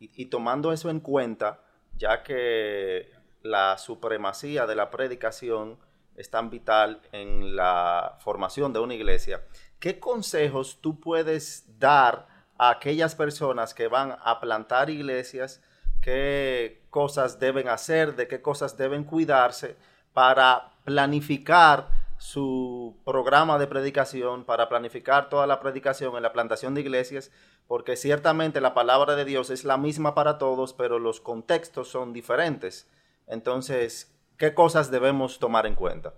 Y, 0.00 0.26
tomando 0.26 0.72
eso 0.72 0.90
en 0.90 1.00
cuenta, 1.00 1.62
ya 1.96 2.22
que 2.22 3.08
la 3.42 3.78
supremacía 3.78 4.66
de 4.66 4.74
la 4.74 4.90
predicación 4.90 5.76
es 6.16 6.30
tan 6.30 6.50
vital 6.50 7.00
en 7.12 7.56
la 7.56 8.16
formación 8.20 8.72
de 8.72 8.80
una 8.80 8.94
iglesia, 8.94 9.42
¿qué 9.78 9.98
consejos 9.98 10.78
tú 10.80 11.00
puedes 11.00 11.78
dar 11.78 12.26
a 12.56 12.70
aquellas 12.70 13.14
personas 13.14 13.74
que 13.74 13.88
van 13.88 14.16
a 14.22 14.40
plantar 14.40 14.90
iglesias? 14.90 15.60
¿Qué 16.00 16.82
cosas 16.90 17.40
deben 17.40 17.68
hacer? 17.68 18.14
¿De 18.14 18.28
qué 18.28 18.42
cosas 18.42 18.76
deben 18.76 19.04
cuidarse 19.04 19.76
para 20.12 20.70
planificar 20.84 21.88
su 22.18 22.96
programa 23.04 23.58
de 23.58 23.66
predicación, 23.66 24.44
para 24.44 24.68
planificar 24.68 25.28
toda 25.28 25.46
la 25.46 25.60
predicación 25.60 26.16
en 26.16 26.22
la 26.22 26.32
plantación 26.32 26.74
de 26.74 26.82
iglesias? 26.82 27.30
Porque 27.66 27.96
ciertamente 27.96 28.60
la 28.60 28.74
palabra 28.74 29.16
de 29.16 29.24
Dios 29.24 29.50
es 29.50 29.64
la 29.64 29.78
misma 29.78 30.14
para 30.14 30.38
todos, 30.38 30.74
pero 30.74 30.98
los 30.98 31.20
contextos 31.20 31.88
son 31.88 32.12
diferentes. 32.12 32.86
Entonces, 33.26 34.13
¿qué 34.38 34.54
cosas 34.54 34.90
debemos 34.90 35.38
tomar 35.38 35.66
en 35.66 35.74
cuenta? 35.74 36.14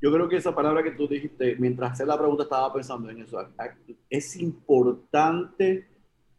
Yo 0.00 0.12
creo 0.12 0.28
que 0.28 0.36
esa 0.36 0.54
palabra 0.54 0.82
que 0.82 0.90
tú 0.90 1.08
dijiste, 1.08 1.56
mientras 1.58 1.92
hacía 1.92 2.06
la 2.06 2.18
pregunta 2.18 2.42
estaba 2.42 2.72
pensando 2.72 3.08
en 3.10 3.22
eso. 3.22 3.38
Es 4.10 4.36
importante 4.36 5.88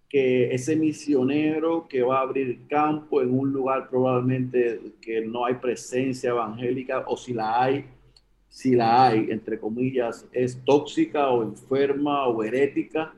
que 0.07 0.53
ese 0.53 0.75
misionero 0.75 1.87
que 1.87 2.01
va 2.01 2.19
a 2.19 2.21
abrir 2.21 2.67
campo 2.67 3.21
en 3.21 3.37
un 3.37 3.51
lugar 3.51 3.89
probablemente 3.89 4.79
que 5.01 5.21
no 5.21 5.45
hay 5.45 5.55
presencia 5.55 6.29
evangélica 6.29 7.03
o 7.07 7.17
si 7.17 7.33
la 7.33 7.61
hay, 7.61 7.85
si 8.47 8.75
la 8.75 9.07
hay, 9.07 9.27
entre 9.29 9.59
comillas, 9.59 10.25
es 10.31 10.63
tóxica 10.63 11.29
o 11.29 11.43
enferma 11.43 12.27
o 12.27 12.43
herética, 12.43 13.13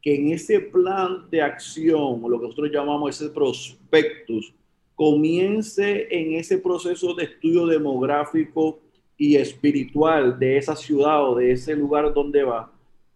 que 0.00 0.14
en 0.14 0.32
ese 0.32 0.60
plan 0.60 1.28
de 1.30 1.42
acción, 1.42 2.20
o 2.22 2.28
lo 2.28 2.38
que 2.38 2.46
nosotros 2.46 2.70
llamamos 2.72 3.20
ese 3.20 3.30
prospectus, 3.30 4.54
comience 5.00 6.08
en 6.10 6.34
ese 6.34 6.58
proceso 6.58 7.14
de 7.14 7.24
estudio 7.24 7.64
demográfico 7.64 8.80
y 9.16 9.36
espiritual 9.36 10.38
de 10.38 10.58
esa 10.58 10.76
ciudad 10.76 11.26
o 11.26 11.36
de 11.36 11.52
ese 11.52 11.74
lugar 11.74 12.12
donde 12.12 12.42
va, 12.42 12.70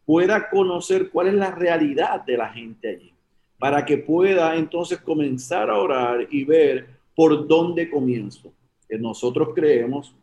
pueda 0.06 0.48
conocer 0.48 1.10
cuál 1.10 1.26
es 1.26 1.34
la 1.34 1.50
realidad 1.50 2.24
de 2.24 2.38
la 2.38 2.48
gente 2.48 2.88
allí, 2.88 3.12
para 3.58 3.84
que 3.84 3.98
pueda 3.98 4.56
entonces 4.56 4.98
comenzar 4.98 5.68
a 5.68 5.76
orar 5.76 6.26
y 6.30 6.44
ver 6.44 6.88
por 7.14 7.46
dónde 7.46 7.90
comienzo. 7.90 8.50
Nosotros 8.88 9.50
creemos 9.54 10.16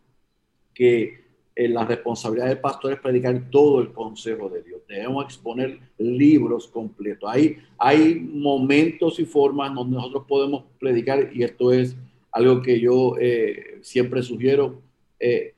que 0.73 1.25
la 1.69 1.85
responsabilidad 1.85 2.47
del 2.47 2.59
pastor 2.59 2.93
es 2.93 2.99
predicar 2.99 3.49
todo 3.49 3.81
el 3.81 3.91
consejo 3.91 4.49
de 4.49 4.63
Dios. 4.63 4.81
Debemos 4.87 5.25
exponer 5.25 5.79
libros 5.97 6.67
completos. 6.67 7.29
Hay, 7.31 7.57
hay 7.77 8.15
momentos 8.15 9.19
y 9.19 9.25
formas 9.25 9.73
donde 9.73 9.97
nosotros 9.97 10.25
podemos 10.27 10.63
predicar, 10.79 11.29
y 11.33 11.43
esto 11.43 11.71
es 11.71 11.95
algo 12.31 12.61
que 12.61 12.79
yo 12.79 13.15
eh, 13.19 13.79
siempre 13.81 14.23
sugiero, 14.23 14.81
eh, 15.19 15.53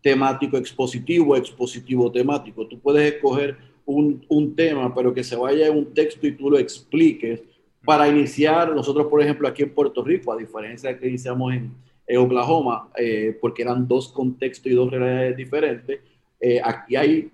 temático 0.00 0.56
expositivo, 0.56 1.36
expositivo 1.36 2.10
temático. 2.10 2.66
Tú 2.66 2.78
puedes 2.78 3.14
escoger 3.14 3.56
un, 3.84 4.24
un 4.28 4.54
tema, 4.54 4.94
pero 4.94 5.12
que 5.12 5.24
se 5.24 5.36
vaya 5.36 5.66
en 5.66 5.76
un 5.76 5.92
texto 5.92 6.26
y 6.26 6.32
tú 6.32 6.50
lo 6.50 6.58
expliques. 6.58 7.42
Para 7.84 8.08
iniciar, 8.08 8.74
nosotros, 8.74 9.06
por 9.08 9.20
ejemplo, 9.20 9.48
aquí 9.48 9.62
en 9.64 9.74
Puerto 9.74 10.04
Rico, 10.04 10.32
a 10.32 10.36
diferencia 10.36 10.90
de 10.90 10.98
que 10.98 11.08
iniciamos 11.08 11.52
en, 11.52 11.72
en 12.06 12.18
Oklahoma, 12.18 12.90
eh, 12.96 13.36
porque 13.40 13.62
eran 13.62 13.86
dos 13.86 14.08
contextos 14.08 14.70
y 14.70 14.74
dos 14.74 14.90
realidades 14.90 15.36
diferentes. 15.36 16.00
Eh, 16.40 16.60
aquí 16.62 16.96
hay, 16.96 17.30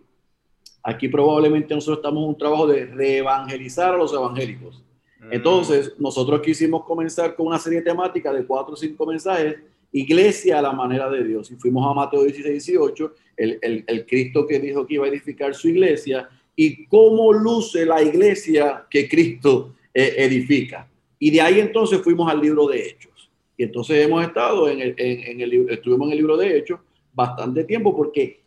aquí 0.82 1.08
probablemente 1.08 1.74
nosotros 1.74 1.98
estamos 1.98 2.22
en 2.22 2.28
un 2.28 2.38
trabajo 2.38 2.66
de 2.66 2.86
reevangelizar 2.86 3.94
a 3.94 3.96
los 3.96 4.12
evangélicos. 4.12 4.84
Mm. 5.20 5.32
Entonces, 5.32 5.94
nosotros 5.98 6.40
quisimos 6.40 6.84
comenzar 6.84 7.34
con 7.34 7.46
una 7.46 7.58
serie 7.58 7.82
temática 7.82 8.32
de 8.32 8.44
cuatro 8.44 8.74
o 8.74 8.76
cinco 8.76 9.06
mensajes, 9.06 9.56
iglesia 9.90 10.58
a 10.58 10.62
la 10.62 10.72
manera 10.72 11.08
de 11.10 11.24
Dios. 11.24 11.50
Y 11.50 11.56
fuimos 11.56 11.90
a 11.90 11.94
Mateo 11.94 12.22
16, 12.22 12.66
18, 12.66 13.12
el, 13.36 13.58
el, 13.62 13.84
el 13.86 14.06
Cristo 14.06 14.46
que 14.46 14.58
dijo 14.58 14.86
que 14.86 14.94
iba 14.94 15.06
a 15.06 15.08
edificar 15.08 15.54
su 15.54 15.68
iglesia 15.68 16.28
y 16.60 16.86
cómo 16.86 17.32
luce 17.32 17.86
la 17.86 18.02
iglesia 18.02 18.84
que 18.90 19.08
Cristo 19.08 19.76
eh, 19.94 20.14
edifica. 20.18 20.88
Y 21.18 21.30
de 21.30 21.40
ahí 21.40 21.60
entonces 21.60 22.00
fuimos 22.02 22.28
al 22.28 22.40
libro 22.40 22.66
de 22.66 22.84
Hechos. 22.84 23.17
Y 23.58 23.64
entonces 23.64 24.06
hemos 24.06 24.24
estado 24.24 24.68
en 24.68 24.80
el, 24.80 24.94
en, 24.96 25.40
el, 25.40 25.68
estuvimos 25.68 26.06
en 26.06 26.12
el 26.12 26.18
libro 26.18 26.36
de 26.36 26.56
Hechos 26.56 26.78
bastante 27.12 27.64
tiempo 27.64 27.94
porque 27.94 28.40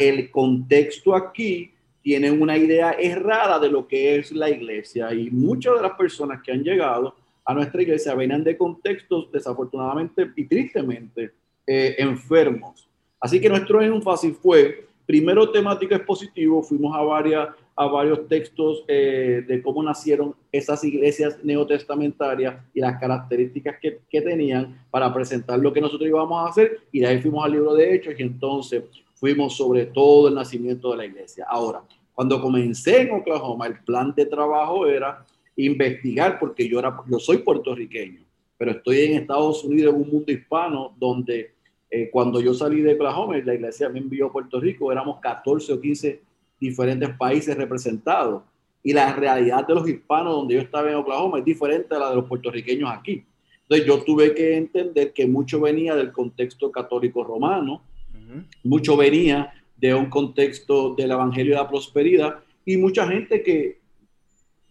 el 0.00 0.28
contexto 0.30 1.14
aquí 1.14 1.70
tiene 2.02 2.32
una 2.32 2.58
idea 2.58 2.96
errada 2.98 3.60
de 3.60 3.70
lo 3.70 3.86
que 3.86 4.16
es 4.16 4.32
la 4.32 4.50
iglesia 4.50 5.14
y 5.14 5.30
muchas 5.30 5.76
de 5.76 5.82
las 5.82 5.92
personas 5.92 6.42
que 6.42 6.50
han 6.50 6.64
llegado 6.64 7.14
a 7.44 7.54
nuestra 7.54 7.80
iglesia 7.80 8.14
venían 8.16 8.42
de 8.42 8.58
contextos 8.58 9.30
desafortunadamente 9.30 10.32
y 10.34 10.44
tristemente 10.46 11.32
eh, 11.64 11.94
enfermos. 11.98 12.88
Así 13.20 13.40
que 13.40 13.48
nuestro 13.48 13.80
énfasis 13.80 14.36
fue, 14.36 14.88
primero 15.06 15.48
temático 15.52 15.94
expositivo, 15.94 16.60
fuimos 16.60 16.96
a 16.96 17.02
varias 17.02 17.48
a 17.78 17.86
varios 17.86 18.26
textos 18.26 18.84
eh, 18.88 19.44
de 19.46 19.62
cómo 19.62 19.82
nacieron 19.82 20.34
esas 20.50 20.82
iglesias 20.82 21.38
neotestamentarias 21.44 22.56
y 22.72 22.80
las 22.80 22.98
características 22.98 23.76
que, 23.80 23.98
que, 24.08 24.22
tenían 24.22 24.80
para 24.90 25.12
presentar 25.12 25.58
lo 25.58 25.72
que 25.74 25.82
nosotros 25.82 26.08
íbamos 26.08 26.44
a 26.46 26.50
hacer 26.50 26.80
y 26.90 27.00
de 27.00 27.06
ahí 27.08 27.20
fuimos 27.20 27.44
al 27.44 27.52
libro 27.52 27.74
de 27.74 27.94
Hechos 27.94 28.14
y 28.18 28.22
entonces 28.22 28.82
fuimos 29.14 29.54
sobre 29.56 29.84
todo 29.84 30.28
el 30.28 30.34
nacimiento 30.34 30.90
de 30.90 30.96
la 30.96 31.04
iglesia. 31.04 31.44
Ahora, 31.48 31.82
cuando 32.14 32.40
comencé 32.40 33.02
en 33.02 33.10
Oklahoma, 33.10 33.66
el 33.66 33.78
plan 33.80 34.14
de 34.16 34.24
trabajo 34.24 34.86
era 34.86 35.26
investigar 35.56 36.38
porque 36.38 36.66
yo, 36.66 36.78
era, 36.78 36.96
yo 37.10 37.18
soy 37.18 37.38
puertorriqueño, 37.38 38.20
pero 38.56 38.70
estoy 38.70 39.00
en 39.00 39.18
Estados 39.18 39.62
Unidos, 39.64 39.94
en 39.94 40.00
un 40.00 40.10
mundo 40.10 40.32
hispano 40.32 40.94
donde 40.98 41.52
eh, 41.90 42.08
cuando 42.10 42.40
yo 42.40 42.54
salí 42.54 42.80
de 42.80 42.94
Oklahoma, 42.94 43.36
la 43.38 43.54
iglesia 43.54 43.90
me 43.90 43.98
envió 43.98 44.26
a 44.26 44.32
Puerto 44.32 44.58
Rico, 44.58 44.90
éramos 44.90 45.20
14 45.20 45.74
o 45.74 45.80
15 45.80 46.25
diferentes 46.60 47.10
países 47.16 47.56
representados. 47.56 48.42
Y 48.82 48.92
la 48.92 49.12
realidad 49.14 49.66
de 49.66 49.74
los 49.74 49.88
hispanos 49.88 50.34
donde 50.34 50.54
yo 50.54 50.60
estaba 50.60 50.88
en 50.88 50.96
Oklahoma 50.96 51.38
es 51.38 51.44
diferente 51.44 51.94
a 51.94 51.98
la 51.98 52.10
de 52.10 52.16
los 52.16 52.26
puertorriqueños 52.26 52.90
aquí. 52.90 53.24
Entonces 53.62 53.86
yo 53.86 54.04
tuve 54.04 54.32
que 54.32 54.56
entender 54.56 55.12
que 55.12 55.26
mucho 55.26 55.60
venía 55.60 55.96
del 55.96 56.12
contexto 56.12 56.70
católico 56.70 57.24
romano, 57.24 57.82
mucho 58.62 58.96
venía 58.96 59.52
de 59.76 59.92
un 59.94 60.06
contexto 60.06 60.94
del 60.94 61.10
Evangelio 61.10 61.54
de 61.54 61.62
la 61.62 61.68
Prosperidad 61.68 62.36
y 62.64 62.76
mucha 62.76 63.08
gente 63.08 63.42
que, 63.42 63.80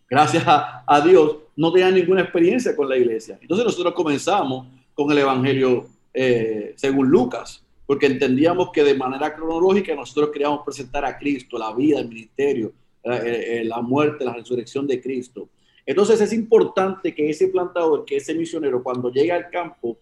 gracias 0.09 0.43
a, 0.47 1.01
Dios, 1.05 1.37
no 1.57 1.73
tenía 1.73 1.91
ninguna 1.91 2.21
experiencia 2.21 2.75
con 2.75 2.87
la 2.87 2.97
iglesia. 2.97 3.37
Entonces 3.41 3.65
nosotros 3.65 3.93
comenzamos 3.93 4.67
con 4.93 5.11
el 5.11 5.17
Evangelio 5.17 5.87
eh, 6.13 6.73
según 6.77 7.09
Lucas 7.09 7.64
porque 7.85 8.07
entendíamos 8.07 8.71
que 8.71 8.83
de 8.83 8.95
manera 8.95 9.35
cronológica 9.35 9.95
nosotros 9.95 10.31
queríamos 10.31 10.63
presentar 10.63 11.05
a 11.05 11.17
Cristo, 11.17 11.57
la 11.57 11.73
vida, 11.73 11.99
el 11.99 12.09
ministerio, 12.09 12.73
eh, 13.03 13.59
eh, 13.61 13.63
la 13.65 13.81
muerte, 13.81 14.25
la 14.25 14.33
resurrección 14.33 14.87
de 14.87 15.01
Cristo. 15.01 15.49
Entonces 15.85 16.19
es 16.19 16.33
importante 16.33 17.13
que 17.13 17.29
ese 17.29 17.49
plantador, 17.49 18.05
que 18.05 18.17
ese 18.17 18.33
misionero, 18.33 18.81
cuando 18.81 19.11
llegue 19.11 19.31
al 19.31 19.49
campo, 19.49 19.97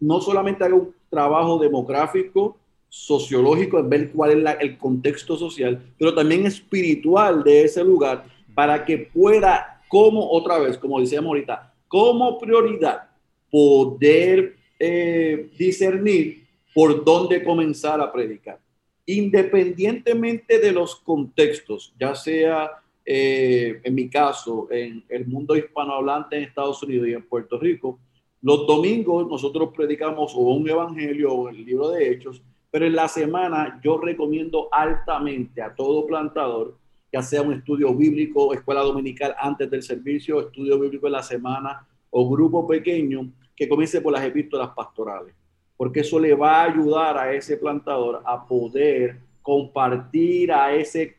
no 0.00 0.20
solamente 0.20 0.64
haga 0.64 0.74
un 0.74 0.94
trabajo 1.10 1.58
demográfico, 1.58 2.56
sociológico, 2.88 3.78
en 3.78 3.90
ver 3.90 4.10
cuál 4.10 4.46
es 4.46 4.56
el 4.60 4.78
contexto 4.78 5.36
social, 5.36 5.92
pero 5.98 6.14
también 6.14 6.46
espiritual 6.46 7.44
de 7.44 7.64
ese 7.64 7.84
lugar, 7.84 8.24
para 8.54 8.84
que 8.84 8.96
pueda, 8.98 9.82
como 9.88 10.30
otra 10.30 10.58
vez, 10.58 10.78
como 10.78 10.98
decíamos 10.98 11.28
ahorita, 11.28 11.74
como 11.86 12.38
prioridad, 12.38 13.10
poder 13.50 14.56
eh, 14.78 15.50
discernir 15.58 16.47
por 16.78 17.04
dónde 17.04 17.42
comenzar 17.42 18.00
a 18.00 18.12
predicar. 18.12 18.60
Independientemente 19.04 20.60
de 20.60 20.70
los 20.70 20.94
contextos, 20.94 21.92
ya 21.98 22.14
sea 22.14 22.70
eh, 23.04 23.80
en 23.82 23.94
mi 23.96 24.08
caso, 24.08 24.68
en 24.70 25.02
el 25.08 25.26
mundo 25.26 25.56
hispanohablante 25.56 26.36
en 26.36 26.44
Estados 26.44 26.80
Unidos 26.84 27.08
y 27.08 27.14
en 27.14 27.26
Puerto 27.26 27.58
Rico, 27.58 27.98
los 28.42 28.64
domingos 28.64 29.26
nosotros 29.26 29.70
predicamos 29.74 30.36
o 30.36 30.38
un 30.38 30.70
evangelio 30.70 31.32
o 31.32 31.48
el 31.48 31.64
libro 31.64 31.88
de 31.90 32.12
Hechos, 32.12 32.40
pero 32.70 32.86
en 32.86 32.94
la 32.94 33.08
semana 33.08 33.80
yo 33.82 33.98
recomiendo 33.98 34.68
altamente 34.70 35.60
a 35.60 35.74
todo 35.74 36.06
plantador, 36.06 36.76
ya 37.12 37.22
sea 37.22 37.42
un 37.42 37.54
estudio 37.54 37.92
bíblico, 37.92 38.54
escuela 38.54 38.82
dominical 38.82 39.34
antes 39.40 39.68
del 39.68 39.82
servicio, 39.82 40.42
estudio 40.42 40.78
bíblico 40.78 41.08
en 41.08 41.14
la 41.14 41.24
semana 41.24 41.84
o 42.10 42.30
grupo 42.30 42.68
pequeño, 42.68 43.32
que 43.56 43.68
comience 43.68 44.00
por 44.00 44.12
las 44.12 44.22
epístolas 44.22 44.68
pastorales, 44.76 45.34
porque 45.78 46.00
eso 46.00 46.18
le 46.18 46.34
va 46.34 46.60
a 46.60 46.64
ayudar 46.64 47.16
a 47.16 47.32
ese 47.32 47.56
plantador 47.56 48.20
a 48.26 48.44
poder 48.44 49.16
compartir 49.40 50.52
a 50.52 50.74
ese 50.74 51.16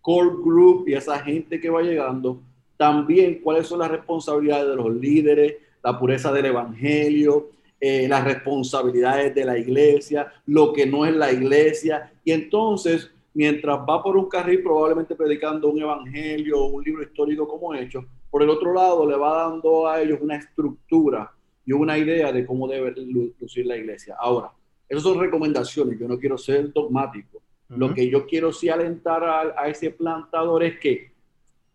core 0.00 0.36
group 0.42 0.88
y 0.88 0.94
a 0.94 0.98
esa 0.98 1.20
gente 1.20 1.60
que 1.60 1.70
va 1.70 1.82
llegando 1.82 2.42
también 2.76 3.40
cuáles 3.42 3.68
son 3.68 3.78
las 3.78 3.92
responsabilidades 3.92 4.68
de 4.68 4.74
los 4.74 4.92
líderes, 4.92 5.54
la 5.84 5.96
pureza 5.96 6.32
del 6.32 6.46
evangelio, 6.46 7.50
eh, 7.80 8.08
las 8.08 8.24
responsabilidades 8.24 9.32
de 9.36 9.44
la 9.44 9.56
iglesia, 9.56 10.32
lo 10.46 10.72
que 10.72 10.84
no 10.84 11.06
es 11.06 11.14
la 11.14 11.32
iglesia. 11.32 12.12
Y 12.24 12.32
entonces, 12.32 13.08
mientras 13.34 13.78
va 13.88 14.02
por 14.02 14.16
un 14.16 14.28
carril 14.28 14.64
probablemente 14.64 15.14
predicando 15.14 15.68
un 15.68 15.80
evangelio 15.80 16.58
o 16.58 16.66
un 16.72 16.82
libro 16.82 17.04
histórico 17.04 17.46
como 17.46 17.72
hecho, 17.72 18.04
por 18.28 18.42
el 18.42 18.50
otro 18.50 18.74
lado 18.74 19.08
le 19.08 19.16
va 19.16 19.48
dando 19.48 19.86
a 19.86 20.02
ellos 20.02 20.18
una 20.20 20.36
estructura 20.36 21.30
y 21.64 21.72
una 21.72 21.98
idea 21.98 22.32
de 22.32 22.44
cómo 22.44 22.68
debe 22.68 22.92
lucir 23.40 23.66
la 23.66 23.76
iglesia. 23.76 24.16
Ahora, 24.18 24.50
esas 24.88 25.04
son 25.04 25.20
recomendaciones, 25.20 25.98
yo 25.98 26.08
no 26.08 26.18
quiero 26.18 26.36
ser 26.36 26.72
dogmático. 26.72 27.42
Lo 27.68 27.94
que 27.94 28.10
yo 28.10 28.26
quiero 28.26 28.52
sí 28.52 28.68
alentar 28.68 29.24
a, 29.24 29.54
a 29.56 29.68
ese 29.68 29.90
plantador 29.90 30.62
es 30.62 30.78
que 30.78 31.12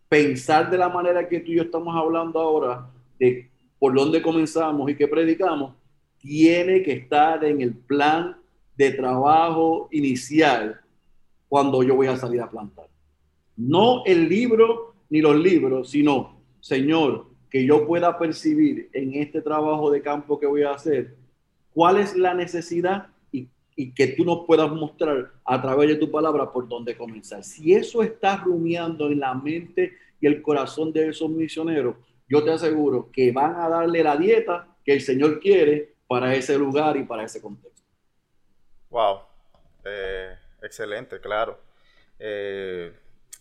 pensar 0.08 0.70
de 0.70 0.78
la 0.78 0.88
manera 0.88 1.28
que 1.28 1.40
tú 1.40 1.50
y 1.50 1.56
yo 1.56 1.62
estamos 1.64 1.94
hablando 1.96 2.38
ahora, 2.38 2.88
de 3.18 3.50
por 3.78 3.94
dónde 3.94 4.22
comenzamos 4.22 4.90
y 4.90 4.94
qué 4.94 5.08
predicamos, 5.08 5.74
tiene 6.18 6.82
que 6.82 6.92
estar 6.92 7.44
en 7.44 7.60
el 7.60 7.74
plan 7.74 8.36
de 8.76 8.92
trabajo 8.92 9.88
inicial 9.90 10.80
cuando 11.48 11.82
yo 11.82 11.96
voy 11.96 12.06
a 12.06 12.16
salir 12.16 12.40
a 12.40 12.50
plantar. 12.50 12.86
No 13.56 14.04
el 14.04 14.28
libro 14.28 14.94
ni 15.10 15.20
los 15.20 15.36
libros, 15.36 15.90
sino, 15.90 16.40
Señor, 16.60 17.27
que 17.50 17.64
yo 17.66 17.86
pueda 17.86 18.18
percibir 18.18 18.90
en 18.92 19.14
este 19.14 19.40
trabajo 19.40 19.90
de 19.90 20.02
campo 20.02 20.38
que 20.38 20.46
voy 20.46 20.62
a 20.62 20.72
hacer, 20.72 21.14
cuál 21.72 21.98
es 21.98 22.16
la 22.16 22.34
necesidad 22.34 23.08
y, 23.32 23.48
y 23.76 23.92
que 23.92 24.08
tú 24.08 24.24
nos 24.24 24.46
puedas 24.46 24.70
mostrar 24.70 25.32
a 25.44 25.62
través 25.62 25.88
de 25.88 25.96
tu 25.96 26.10
palabra 26.10 26.52
por 26.52 26.68
dónde 26.68 26.96
comenzar. 26.96 27.44
Si 27.44 27.74
eso 27.74 28.02
está 28.02 28.36
rumiando 28.36 29.06
en 29.06 29.20
la 29.20 29.34
mente 29.34 29.92
y 30.20 30.26
el 30.26 30.42
corazón 30.42 30.92
de 30.92 31.08
esos 31.08 31.30
misioneros, 31.30 31.96
yo 32.28 32.44
te 32.44 32.50
aseguro 32.50 33.10
que 33.10 33.32
van 33.32 33.56
a 33.56 33.68
darle 33.68 34.02
la 34.02 34.16
dieta 34.16 34.68
que 34.84 34.92
el 34.92 35.00
Señor 35.00 35.40
quiere 35.40 35.94
para 36.06 36.34
ese 36.34 36.58
lugar 36.58 36.96
y 36.96 37.04
para 37.04 37.24
ese 37.24 37.40
contexto. 37.40 37.82
Wow, 38.90 39.20
eh, 39.84 40.34
excelente, 40.62 41.20
claro. 41.20 41.58
Eh, 42.18 42.92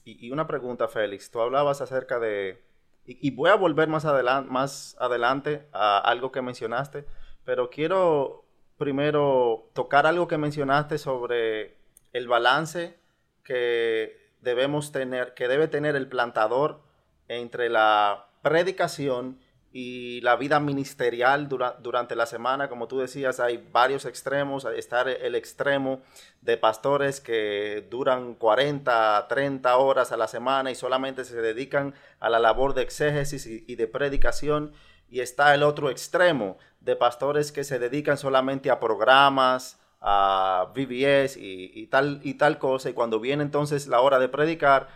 y, 0.04 0.32
una 0.32 0.48
pregunta, 0.48 0.88
Félix, 0.88 1.30
tú 1.30 1.42
hablabas 1.42 1.82
acerca 1.82 2.20
de, 2.20 2.62
y, 3.08 3.32
voy 3.32 3.50
a 3.50 3.56
volver 3.56 3.88
más, 3.88 4.04
adelante, 4.04 4.52
más 4.52 4.98
adelante 5.00 5.68
a 5.72 6.00
algo 6.00 6.32
que 6.32 6.42
mencionaste, 6.42 7.06
pero 7.46 7.70
quiero 7.70 8.44
primero 8.78 9.70
tocar 9.74 10.06
algo 10.06 10.28
que 10.28 10.38
mencionaste 10.38 10.98
sobre 10.98 11.78
el 12.12 12.28
balance 12.28 13.00
que 13.44 14.34
debemos 14.42 14.92
tener, 14.92 15.34
que 15.34 15.48
debe 15.48 15.70
tener 15.70 15.96
el 15.96 16.10
plantador 16.10 16.82
entre 17.30 17.70
la 17.70 18.28
predicación 18.42 19.40
y 19.74 20.22
la 20.22 20.38
vida 20.38 20.60
ministerial 20.60 21.50
durante 21.50 22.16
la 22.16 22.26
semana, 22.26 22.70
como 22.70 22.88
tú 22.88 23.00
decías, 23.00 23.40
hay 23.40 23.58
varios 23.72 24.06
extremos. 24.06 24.66
Está 24.66 25.02
el 25.02 25.36
extremo 25.36 26.02
de 26.42 26.58
pastores 26.58 27.20
que 27.20 27.86
duran 27.90 28.36
40, 28.36 29.28
30 29.28 29.78
horas 29.78 30.12
a 30.12 30.18
la 30.18 30.28
semana 30.28 30.72
y 30.72 30.76
solamente 30.76 31.26
se 31.26 31.42
dedican 31.42 31.94
a 32.20 32.30
la 32.30 32.40
labor 32.40 32.74
de 32.74 32.84
exégesis 32.84 33.46
y, 33.46 33.76
de 33.76 33.88
predicación. 33.88 34.72
Y 35.10 35.20
está 35.20 35.54
el 35.54 35.64
otro 35.64 35.90
extremo 35.90 36.58
de 36.80 36.96
pastores 36.96 37.52
que 37.52 37.64
se 37.64 37.78
dedican 37.78 38.18
solamente 38.18 38.72
a 38.72 38.80
programas, 38.80 39.80
a 40.00 40.72
VBS 40.74 41.38
y, 41.38 41.88
tal, 41.88 42.22
y 42.24 42.36
tal 42.36 42.58
cosa. 42.58 42.90
Y 42.90 42.94
cuando 42.94 43.20
viene 43.20 43.44
entonces 43.44 43.88
la 43.88 44.00
hora 44.00 44.18
de 44.18 44.30
predicar, 44.30 44.88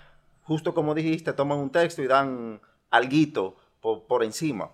justo 0.44 0.74
como 0.74 0.96
dijiste, 0.96 1.34
toman 1.34 1.58
un 1.58 1.72
texto 1.72 2.02
y 2.02 2.08
dan 2.08 2.62
alguito 2.90 3.58
por, 3.82 4.24
encima. 4.24 4.72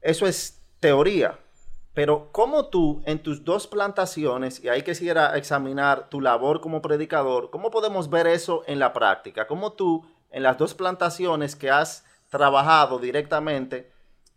Eso 0.00 0.26
es 0.26 0.62
teoría. 0.78 1.38
Pero 1.92 2.30
¿cómo 2.30 2.66
tú 2.68 3.02
en 3.04 3.20
tus 3.20 3.44
dos 3.44 3.66
plantaciones, 3.66 4.62
y 4.62 4.68
ahí 4.68 4.82
quisiera 4.82 5.36
examinar 5.36 6.08
tu 6.08 6.20
labor 6.20 6.60
como 6.60 6.80
predicador, 6.80 7.50
cómo 7.50 7.70
podemos 7.70 8.08
ver 8.08 8.28
eso 8.28 8.62
en 8.66 8.78
la 8.78 8.92
práctica? 8.92 9.48
¿Cómo 9.48 9.72
tú 9.72 10.06
en 10.30 10.44
las 10.44 10.56
dos 10.56 10.74
plantaciones 10.74 11.56
que 11.56 11.68
has 11.68 12.06
trabajado 12.28 13.00
directamente, 13.00 13.90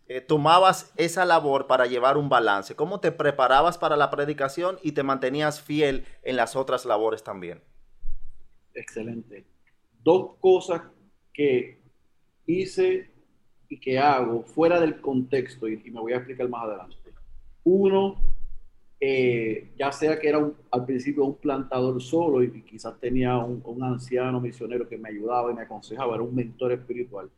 eh, 0.08 0.20
tomabas 0.20 0.92
esa 0.96 1.24
labor 1.24 1.68
para 1.68 1.86
llevar 1.86 2.16
un 2.16 2.28
balance? 2.28 2.74
¿Cómo 2.74 2.98
te 2.98 3.12
preparabas 3.12 3.78
para 3.78 3.96
la 3.96 4.10
predicación 4.10 4.78
y 4.82 4.92
te 4.92 5.04
mantenías 5.04 5.60
fiel 5.60 6.06
en 6.24 6.34
las 6.34 6.56
otras 6.56 6.84
labores 6.84 7.22
también? 7.22 7.62
Excelente. 8.74 9.46
Dos 10.02 10.34
cosas 10.40 10.82
que 11.32 11.83
hice 12.46 13.10
y 13.68 13.78
que 13.78 13.98
hago 13.98 14.42
fuera 14.42 14.80
del 14.80 15.00
contexto, 15.00 15.68
y, 15.68 15.78
me 15.90 16.00
voy 16.00 16.12
a 16.12 16.16
explicar 16.16 16.48
más 16.48 16.64
adelante. 16.64 16.96
Uno, 17.64 18.16
eh, 19.00 19.72
ya 19.78 19.90
sea 19.90 20.18
que 20.18 20.28
era 20.28 20.50
al 20.70 20.86
principio 20.86 21.24
un 21.24 21.36
plantador 21.36 22.00
solo 22.02 22.42
y, 22.42 22.62
quizás 22.62 22.98
tenía 23.00 23.38
un, 23.38 23.82
anciano 23.82 24.40
misionero 24.40 24.88
que 24.88 24.98
me 24.98 25.08
ayudaba 25.08 25.50
y 25.50 25.54
me 25.54 25.62
aconsejaba, 25.62 26.14
era 26.14 26.22
un 26.22 26.34
mentor 26.34 26.72
espiritual. 26.72 27.30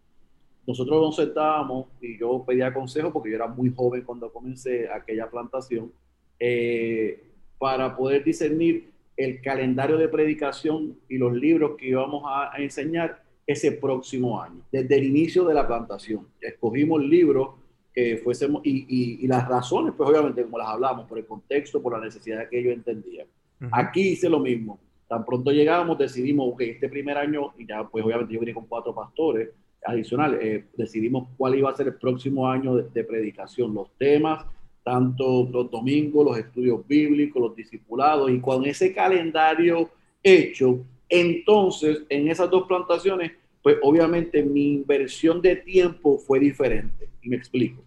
Nosotros 0.67 1.01
nos 1.01 1.17
sentábamos 1.17 1.87
y 2.01 2.19
yo 2.19 2.45
pedía 2.45 2.75
consejo 2.75 3.13
porque 3.13 3.31
yo 3.31 3.37
era 3.37 3.47
muy 3.47 3.73
joven 3.73 4.03
cuando 4.03 4.33
comencé 4.33 4.91
aquella 4.91 5.31
plantación, 5.31 5.93
eh, 6.41 7.23
para 7.59 7.97
poder 7.97 8.25
discernir 8.25 8.91
el 9.17 9.41
calendario 9.41 9.97
de 9.97 10.09
predicación 10.09 10.99
y 11.09 11.17
los 11.17 11.33
libros 11.35 11.77
que 11.79 11.89
íbamos 11.89 12.25
a 12.27 12.53
enseñar 12.59 13.26
ese 13.47 13.73
próximo 13.73 14.43
año, 14.43 14.63
desde 14.73 14.97
el 14.97 15.05
inicio 15.05 15.45
de 15.45 15.55
la 15.55 15.67
plantación. 15.67 16.27
Escogimos 16.41 17.03
libros 17.03 17.51
que 17.95 18.19
fuésemos, 18.19 18.61
y, 18.65 19.25
y, 19.25 19.27
las 19.27 19.49
razones, 19.49 19.95
pues 19.97 20.11
obviamente, 20.11 20.43
como 20.43 20.59
las 20.59 20.69
hablamos, 20.69 21.09
por 21.09 21.19
el 21.19 21.27
contexto, 21.27 21.81
por 21.81 21.95
la 21.95 22.05
necesidad 22.05 22.49
que 22.51 22.63
yo 22.63 22.71
entendía. 22.71 23.25
Aquí 23.71 24.09
hice 24.09 24.29
lo 24.29 24.39
mismo. 24.39 24.79
Tan 25.09 25.25
pronto 25.25 25.51
llegamos, 25.51 25.97
decidimos, 25.97 26.55
que 26.59 26.73
este 26.73 26.89
primer 26.89 27.17
año, 27.17 27.55
y 27.57 27.67
ya 27.67 27.89
pues 27.89 28.05
obviamente 28.05 28.35
yo 28.35 28.41
vine 28.41 28.53
con 28.53 28.67
cuatro 28.67 28.95
pastores 28.95 29.51
adicionales, 29.85 30.41
eh, 30.43 30.65
decidimos 30.77 31.29
cuál 31.39 31.55
iba 31.55 31.71
a 31.71 31.77
ser 31.77 31.87
el 31.87 31.95
próximo 31.95 32.49
año 32.49 32.75
de, 32.75 32.89
de 32.91 33.05
predicación, 33.05 33.73
los 33.73 33.89
temas, 33.97 34.45
tanto 34.83 35.49
los 35.51 35.71
domingos, 35.71 36.27
los 36.27 36.39
estudios 36.39 36.87
bíblicos, 36.87 37.41
los 37.41 37.57
discipulados, 37.57 38.31
y 38.31 38.41
con 38.41 38.67
ese 38.67 38.93
calendario 38.93 39.89
hecho, 40.23 40.85
entonces, 41.09 42.03
en 42.09 42.29
esas 42.29 42.51
dos 42.51 42.67
plantaciones, 42.67 43.33
pues 43.63 43.79
obviamente 43.83 44.43
mi 44.43 44.75
inversión 44.75 45.41
de 45.43 45.57
tiempo 45.57 46.19
fue 46.19 46.39
diferente. 46.39 47.09
Y 47.23 47.29
me 47.29 47.37
explico. 47.37 47.83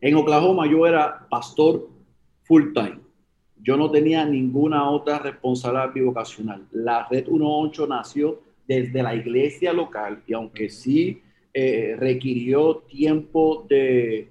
En 0.00 0.14
Oklahoma 0.14 0.66
yo 0.70 0.86
era 0.86 1.26
pastor 1.28 1.88
full 2.44 2.72
time. 2.72 3.00
Yo 3.60 3.76
no 3.76 3.90
tenía 3.90 4.24
ninguna 4.24 4.88
otra 4.88 5.18
responsabilidad 5.18 5.92
bivocacional. 5.92 6.66
La 6.70 7.06
Red 7.08 7.26
1.8 7.26 7.88
nació 7.88 8.40
desde 8.66 9.02
la 9.02 9.14
iglesia 9.14 9.72
local 9.72 10.22
y 10.26 10.34
aunque 10.34 10.68
sí 10.68 11.20
eh, 11.52 11.96
requirió 11.98 12.76
tiempo 12.88 13.66
de 13.68 14.28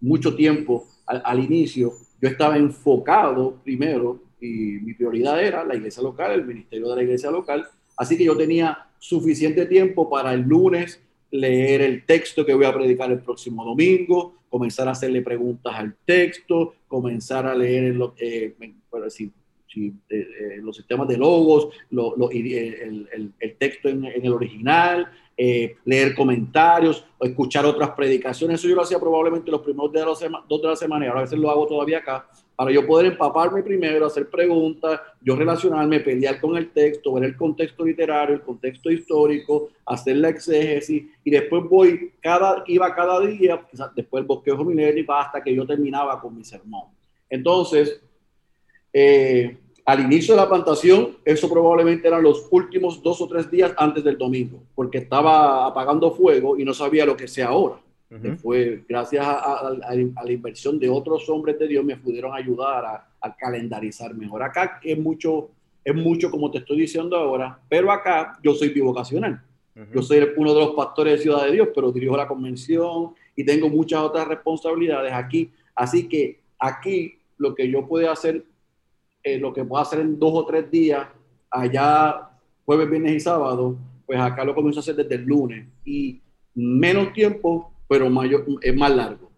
mucho 0.00 0.34
tiempo 0.34 0.86
al 1.06 1.38
inicio, 1.38 1.92
yo 2.20 2.28
estaba 2.28 2.56
enfocado 2.56 3.56
primero 3.62 4.20
y 4.40 4.78
mi 4.82 4.94
prioridad 4.94 5.42
era 5.42 5.64
la 5.64 5.74
iglesia 5.74 6.02
local, 6.02 6.32
el 6.32 6.44
ministerio 6.44 6.88
de 6.90 6.96
la 6.96 7.02
iglesia 7.02 7.30
local. 7.30 7.66
Así 7.96 8.16
que 8.18 8.24
yo 8.24 8.36
tenía 8.36 8.86
suficiente 8.98 9.66
tiempo 9.66 10.08
para 10.10 10.32
el 10.34 10.42
lunes 10.42 11.02
leer 11.30 11.80
el 11.82 12.04
texto 12.04 12.44
que 12.44 12.54
voy 12.54 12.66
a 12.66 12.74
predicar 12.74 13.10
el 13.10 13.20
próximo 13.20 13.64
domingo, 13.64 14.34
comenzar 14.48 14.88
a 14.88 14.92
hacerle 14.92 15.22
preguntas 15.22 15.74
al 15.74 15.96
texto, 16.04 16.74
comenzar 16.86 17.46
a 17.46 17.54
leer 17.54 17.96
eh, 18.18 18.54
eh, 18.58 19.92
eh, 20.08 20.58
los 20.62 20.76
sistemas 20.76 21.08
de 21.08 21.18
logos, 21.18 21.68
el, 21.90 23.56
texto 23.58 23.88
en, 23.88 24.04
el 24.04 24.32
original, 24.32 25.10
leer 25.36 26.14
comentarios, 26.14 27.04
o 27.18 27.26
escuchar 27.26 27.66
otras 27.66 27.90
predicaciones. 27.90 28.60
Eso 28.60 28.68
yo 28.68 28.76
lo 28.76 28.82
hacía 28.82 29.00
probablemente 29.00 29.50
los 29.50 29.62
primeros 29.62 29.92
días 29.92 30.04
de 30.04 30.10
la, 30.10 30.16
semana, 30.16 30.44
dos 30.48 30.62
de 30.62 30.68
la 30.68 30.76
semana 30.76 31.04
y 31.04 31.08
ahora 31.08 31.20
a 31.20 31.24
veces 31.24 31.38
lo 31.38 31.50
hago 31.50 31.66
todavía 31.66 31.98
acá 31.98 32.26
para 32.56 32.72
yo 32.72 32.86
poder 32.86 33.06
empaparme 33.06 33.62
primero, 33.62 34.06
hacer 34.06 34.30
preguntas, 34.30 35.00
yo 35.20 35.36
relacionarme, 35.36 36.00
pelear 36.00 36.40
con 36.40 36.56
el 36.56 36.70
texto, 36.70 37.12
ver 37.12 37.24
el 37.24 37.36
contexto 37.36 37.84
literario, 37.84 38.34
el 38.34 38.40
contexto 38.40 38.90
histórico, 38.90 39.68
hacer 39.84 40.16
la 40.16 40.30
exégesis 40.30 41.04
y 41.22 41.30
después 41.30 41.64
voy, 41.68 42.12
cada, 42.20 42.64
iba 42.66 42.94
cada 42.94 43.20
día, 43.20 43.62
después 43.94 44.22
el 44.22 44.26
bosquejo 44.26 44.72
y 44.72 45.06
hasta 45.06 45.42
que 45.44 45.54
yo 45.54 45.66
terminaba 45.66 46.18
con 46.20 46.34
mi 46.34 46.44
sermón. 46.44 46.86
Entonces, 47.28 48.00
eh, 48.92 49.58
al 49.84 50.00
inicio 50.00 50.34
de 50.34 50.40
la 50.40 50.48
plantación, 50.48 51.18
eso 51.24 51.48
probablemente 51.48 52.08
eran 52.08 52.22
los 52.22 52.48
últimos 52.50 53.02
dos 53.02 53.20
o 53.20 53.28
tres 53.28 53.50
días 53.50 53.72
antes 53.76 54.02
del 54.02 54.16
domingo, 54.16 54.62
porque 54.74 54.98
estaba 54.98 55.66
apagando 55.66 56.10
fuego 56.10 56.58
y 56.58 56.64
no 56.64 56.72
sabía 56.72 57.04
lo 57.04 57.16
que 57.16 57.28
sea 57.28 57.48
ahora. 57.48 57.76
Fue 58.40 58.84
gracias 58.88 59.26
a, 59.26 59.76
la 59.80 60.32
inversión 60.32 60.78
de 60.78 60.88
otros 60.88 61.28
hombres 61.28 61.58
de 61.58 61.66
Dios 61.66 61.84
me 61.84 61.96
pudieron 61.96 62.34
ayudar 62.34 62.84
a, 63.20 63.36
calendarizar 63.36 64.14
mejor. 64.14 64.44
Acá 64.44 64.78
es 64.84 64.96
mucho, 64.96 65.50
es 65.84 65.94
mucho 65.94 66.30
como 66.30 66.48
te 66.48 66.58
estoy 66.58 66.78
diciendo 66.78 67.16
ahora, 67.16 67.58
pero 67.68 67.90
acá 67.90 68.38
yo 68.42 68.54
soy 68.54 68.68
bivocacional. 68.68 69.42
Yo 69.92 70.00
soy 70.00 70.26
uno 70.36 70.54
de 70.54 70.60
los 70.60 70.74
pastores 70.74 71.14
de 71.14 71.22
Ciudad 71.22 71.44
de 71.44 71.52
Dios, 71.52 71.68
pero 71.74 71.92
dirijo 71.92 72.16
la 72.16 72.26
convención 72.26 73.14
y 73.34 73.44
tengo 73.44 73.68
muchas 73.68 74.00
otras 74.00 74.26
responsabilidades 74.26 75.12
aquí. 75.12 75.50
Así 75.74 76.08
que 76.08 76.40
aquí 76.58 77.18
lo 77.36 77.54
que 77.54 77.70
yo 77.70 77.86
puedo 77.86 78.10
hacer, 78.10 78.44
eh, 79.22 79.38
lo 79.38 79.52
que 79.52 79.64
puedo 79.64 79.82
hacer 79.82 80.00
en 80.00 80.18
dos 80.18 80.32
o 80.32 80.46
tres 80.46 80.70
días, 80.70 81.06
allá 81.50 82.30
jueves, 82.64 82.88
viernes 82.88 83.14
y 83.14 83.20
sábado, 83.20 83.76
pues 84.06 84.18
acá 84.18 84.44
lo 84.44 84.54
comienzo 84.54 84.80
a 84.80 84.82
hacer 84.82 84.96
desde 84.96 85.16
el 85.16 85.24
lunes. 85.24 85.66
Y 85.84 86.22
menos 86.54 87.12
tiempo, 87.12 87.72
pero 87.88 88.10
mayor, 88.10 88.44
es 88.62 88.74
más 88.74 88.94
largo. 88.94 89.30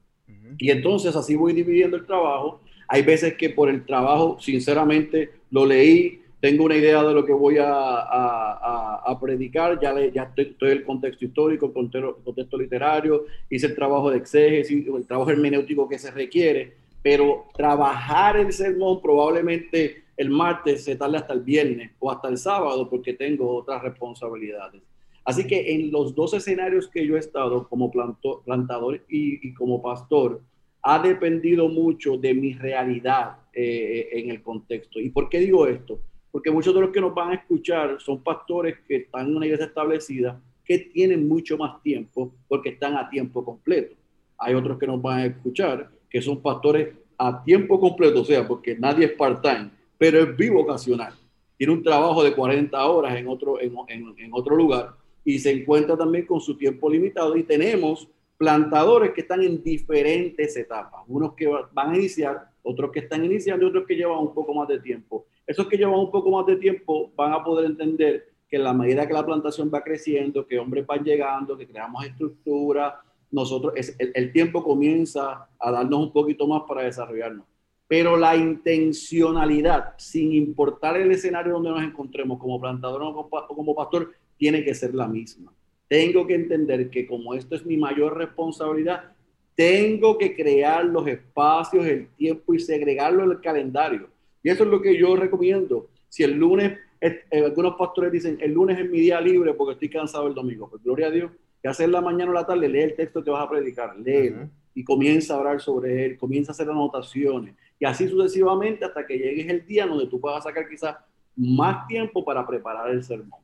Y 0.58 0.70
entonces 0.70 1.14
así 1.14 1.36
voy 1.36 1.52
dividiendo 1.52 1.96
el 1.96 2.06
trabajo. 2.06 2.60
Hay 2.88 3.02
veces 3.02 3.34
que 3.34 3.50
por 3.50 3.68
el 3.68 3.84
trabajo, 3.84 4.38
sinceramente, 4.40 5.30
lo 5.50 5.66
leí, 5.66 6.22
tengo 6.40 6.64
una 6.64 6.76
idea 6.76 7.02
de 7.02 7.14
lo 7.14 7.24
que 7.24 7.32
voy 7.32 7.58
a, 7.58 7.68
a, 7.68 9.02
a, 9.04 9.20
predicar, 9.20 9.80
ya, 9.80 9.92
le, 9.92 10.12
ya 10.12 10.32
estoy, 10.36 10.70
en 10.70 10.78
el 10.78 10.84
contexto 10.84 11.24
histórico, 11.24 11.66
el 11.66 11.72
contexto, 11.72 12.20
contexto, 12.24 12.58
literario, 12.58 13.24
hice 13.50 13.66
el 13.66 13.74
trabajo 13.74 14.10
de 14.10 14.18
exégesis, 14.18 14.86
el 14.86 15.06
trabajo 15.06 15.30
hermenéutico 15.30 15.88
que 15.88 15.98
se 15.98 16.10
requiere, 16.12 16.74
pero 17.02 17.46
trabajar 17.56 18.36
el 18.36 18.52
sermón 18.52 19.02
probablemente 19.02 20.04
el 20.16 20.30
martes 20.30 20.84
se 20.84 20.96
tarde 20.96 21.16
hasta 21.16 21.32
el 21.32 21.40
viernes 21.40 21.92
o 22.00 22.10
hasta 22.10 22.28
el 22.28 22.38
sábado 22.38 22.88
porque 22.90 23.14
tengo 23.14 23.56
otras 23.56 23.82
responsabilidades. 23.82 24.82
Así 25.28 25.46
que 25.46 25.74
en 25.74 25.92
los 25.92 26.14
dos 26.14 26.32
escenarios 26.32 26.88
que 26.88 27.06
yo 27.06 27.14
he 27.14 27.18
estado 27.18 27.68
como 27.68 27.90
plantador 27.90 29.04
y, 29.10 29.52
como 29.52 29.82
pastor, 29.82 30.40
ha 30.80 31.02
dependido 31.02 31.68
mucho 31.68 32.16
de 32.16 32.32
mi 32.32 32.54
realidad 32.54 33.36
eh, 33.52 34.08
en 34.12 34.30
el 34.30 34.42
contexto. 34.42 34.98
¿Y 34.98 35.10
por 35.10 35.28
qué 35.28 35.40
digo 35.40 35.66
esto? 35.66 36.00
Porque 36.30 36.50
muchos 36.50 36.74
de 36.74 36.80
los 36.80 36.88
que 36.88 37.02
nos 37.02 37.14
van 37.14 37.32
a 37.32 37.34
escuchar 37.34 38.00
son 38.00 38.22
pastores 38.22 38.78
que 38.88 38.96
están 38.96 39.26
en 39.26 39.36
una 39.36 39.44
iglesia 39.44 39.66
establecida, 39.66 40.40
que 40.64 40.78
tienen 40.78 41.28
mucho 41.28 41.58
más 41.58 41.82
tiempo 41.82 42.32
porque 42.48 42.70
están 42.70 42.96
a 42.96 43.10
tiempo 43.10 43.44
completo. 43.44 43.96
Hay 44.38 44.54
otros 44.54 44.78
que 44.78 44.86
nos 44.86 45.02
van 45.02 45.18
a 45.18 45.26
escuchar 45.26 45.90
que 46.08 46.22
son 46.22 46.40
pastores 46.40 46.94
a 47.18 47.44
tiempo 47.44 47.78
completo, 47.78 48.22
o 48.22 48.24
sea, 48.24 48.48
porque 48.48 48.78
nadie 48.78 49.04
es 49.04 49.12
part-time, 49.12 49.72
pero 49.98 50.20
es 50.20 50.34
bivocacional. 50.34 51.12
Tiene 51.58 51.74
un 51.74 51.82
trabajo 51.82 52.24
de 52.24 52.32
40 52.32 52.82
horas 52.86 53.14
en 53.14 53.28
otro, 53.28 53.60
en, 53.60 53.74
en 54.16 54.30
otro 54.32 54.56
lugar 54.56 54.96
y 55.28 55.38
se 55.38 55.50
encuentra 55.50 55.94
también 55.94 56.24
con 56.24 56.40
su 56.40 56.56
tiempo 56.56 56.88
limitado 56.88 57.36
y 57.36 57.42
tenemos 57.42 58.08
plantadores 58.38 59.12
que 59.12 59.20
están 59.20 59.42
en 59.42 59.62
diferentes 59.62 60.56
etapas, 60.56 61.02
unos 61.06 61.34
que 61.34 61.46
van 61.46 61.90
a 61.90 61.96
iniciar, 61.98 62.48
otros 62.62 62.90
que 62.90 63.00
están 63.00 63.26
iniciando 63.26 63.66
y 63.66 63.68
otros 63.68 63.84
que 63.86 63.94
llevan 63.94 64.20
un 64.20 64.32
poco 64.32 64.54
más 64.54 64.66
de 64.68 64.80
tiempo. 64.80 65.26
Esos 65.46 65.68
que 65.68 65.76
llevan 65.76 65.98
un 65.98 66.10
poco 66.10 66.30
más 66.30 66.46
de 66.46 66.56
tiempo 66.56 67.12
van 67.14 67.34
a 67.34 67.44
poder 67.44 67.66
entender 67.66 68.26
que 68.48 68.56
en 68.56 68.64
la 68.64 68.72
medida 68.72 69.06
que 69.06 69.12
la 69.12 69.26
plantación 69.26 69.70
va 69.72 69.82
creciendo, 69.82 70.46
que 70.46 70.58
hombres 70.58 70.86
van 70.86 71.04
llegando, 71.04 71.58
que 71.58 71.66
creamos 71.66 72.06
estructura, 72.06 72.98
nosotros, 73.30 73.74
el, 73.76 74.10
el 74.14 74.32
tiempo 74.32 74.64
comienza 74.64 75.46
a 75.58 75.70
darnos 75.70 76.00
un 76.04 76.12
poquito 76.14 76.46
más 76.46 76.62
para 76.66 76.84
desarrollarnos. 76.84 77.44
Pero 77.86 78.16
la 78.16 78.34
intencionalidad, 78.34 79.92
sin 79.98 80.32
importar 80.32 80.96
el 80.96 81.10
escenario 81.10 81.52
donde 81.52 81.68
nos 81.68 81.82
encontremos 81.82 82.38
como 82.38 82.58
plantador 82.58 83.02
o 83.02 83.28
como 83.28 83.74
pastor, 83.74 84.10
tiene 84.38 84.64
que 84.64 84.74
ser 84.74 84.94
la 84.94 85.06
misma. 85.06 85.52
Tengo 85.88 86.26
que 86.26 86.34
entender 86.34 86.88
que 86.90 87.06
como 87.06 87.34
esto 87.34 87.54
es 87.54 87.66
mi 87.66 87.76
mayor 87.76 88.16
responsabilidad, 88.16 89.12
tengo 89.54 90.16
que 90.16 90.34
crear 90.34 90.84
los 90.84 91.06
espacios, 91.06 91.84
el 91.84 92.08
tiempo 92.14 92.54
y 92.54 92.60
segregarlo 92.60 93.24
en 93.24 93.32
el 93.32 93.40
calendario. 93.40 94.08
Y 94.42 94.50
eso 94.50 94.64
es 94.64 94.70
lo 94.70 94.80
que 94.80 94.96
yo 94.96 95.16
recomiendo. 95.16 95.90
Si 96.08 96.22
el 96.22 96.32
lunes, 96.34 96.78
eh, 97.00 97.24
algunos 97.44 97.74
pastores 97.76 98.12
dicen, 98.12 98.38
el 98.40 98.52
lunes 98.52 98.78
es 98.78 98.88
mi 98.88 99.00
día 99.00 99.20
libre 99.20 99.54
porque 99.54 99.72
estoy 99.72 99.88
cansado 99.88 100.28
el 100.28 100.34
domingo. 100.34 100.70
Pues 100.70 100.82
gloria 100.82 101.08
a 101.08 101.10
Dios, 101.10 101.32
que 101.60 101.68
hacer 101.68 101.88
la 101.88 102.00
mañana 102.00 102.30
o 102.30 102.34
la 102.34 102.46
tarde, 102.46 102.68
lee 102.68 102.80
el 102.80 102.94
texto 102.94 103.24
que 103.24 103.30
vas 103.30 103.44
a 103.44 103.50
predicar, 103.50 103.98
lee 103.98 104.32
y 104.74 104.84
comienza 104.84 105.34
a 105.34 105.38
hablar 105.38 105.60
sobre 105.60 106.04
él, 106.06 106.18
comienza 106.18 106.52
a 106.52 106.54
hacer 106.54 106.70
anotaciones 106.70 107.56
y 107.80 107.84
así 107.84 108.08
sucesivamente 108.08 108.84
hasta 108.84 109.06
que 109.06 109.18
llegues 109.18 109.48
el 109.48 109.66
día 109.66 109.86
donde 109.86 110.06
tú 110.06 110.20
puedas 110.20 110.44
sacar 110.44 110.68
quizás 110.68 110.96
más 111.36 111.86
tiempo 111.86 112.24
para 112.24 112.46
preparar 112.46 112.90
el 112.90 113.02
sermón. 113.02 113.40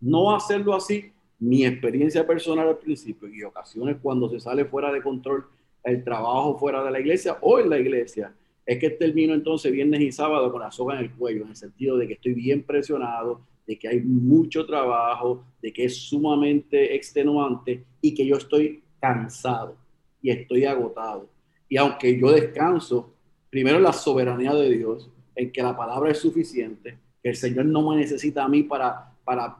No 0.00 0.34
hacerlo 0.34 0.74
así, 0.74 1.12
mi 1.38 1.64
experiencia 1.64 2.26
personal 2.26 2.68
al 2.68 2.78
principio 2.78 3.28
y 3.28 3.42
ocasiones 3.42 3.96
cuando 4.02 4.28
se 4.28 4.40
sale 4.40 4.64
fuera 4.64 4.92
de 4.92 5.02
control 5.02 5.46
el 5.82 6.04
trabajo 6.04 6.58
fuera 6.58 6.84
de 6.84 6.90
la 6.90 7.00
iglesia 7.00 7.38
o 7.40 7.58
en 7.58 7.70
la 7.70 7.78
iglesia, 7.78 8.34
es 8.66 8.78
que 8.78 8.90
termino 8.90 9.34
entonces 9.34 9.72
viernes 9.72 10.00
y 10.00 10.12
sábado 10.12 10.52
con 10.52 10.60
la 10.60 10.70
soga 10.70 10.94
en 10.98 11.04
el 11.04 11.12
cuello, 11.12 11.44
en 11.44 11.50
el 11.50 11.56
sentido 11.56 11.96
de 11.96 12.06
que 12.06 12.14
estoy 12.14 12.34
bien 12.34 12.62
presionado, 12.62 13.40
de 13.66 13.78
que 13.78 13.88
hay 13.88 14.00
mucho 14.00 14.66
trabajo, 14.66 15.44
de 15.62 15.72
que 15.72 15.84
es 15.84 15.96
sumamente 15.96 16.94
extenuante 16.94 17.84
y 18.00 18.14
que 18.14 18.26
yo 18.26 18.36
estoy 18.36 18.82
cansado 19.00 19.76
y 20.20 20.30
estoy 20.30 20.66
agotado. 20.66 21.28
Y 21.68 21.76
aunque 21.76 22.18
yo 22.18 22.30
descanso, 22.32 23.14
primero 23.48 23.80
la 23.80 23.92
soberanía 23.92 24.52
de 24.54 24.70
Dios, 24.70 25.10
en 25.34 25.50
que 25.50 25.62
la 25.62 25.76
palabra 25.76 26.10
es 26.10 26.18
suficiente, 26.18 26.98
que 27.22 27.30
el 27.30 27.36
Señor 27.36 27.64
no 27.66 27.88
me 27.88 27.96
necesita 27.96 28.44
a 28.44 28.48
mí 28.48 28.62
para 28.62 29.09
para 29.30 29.56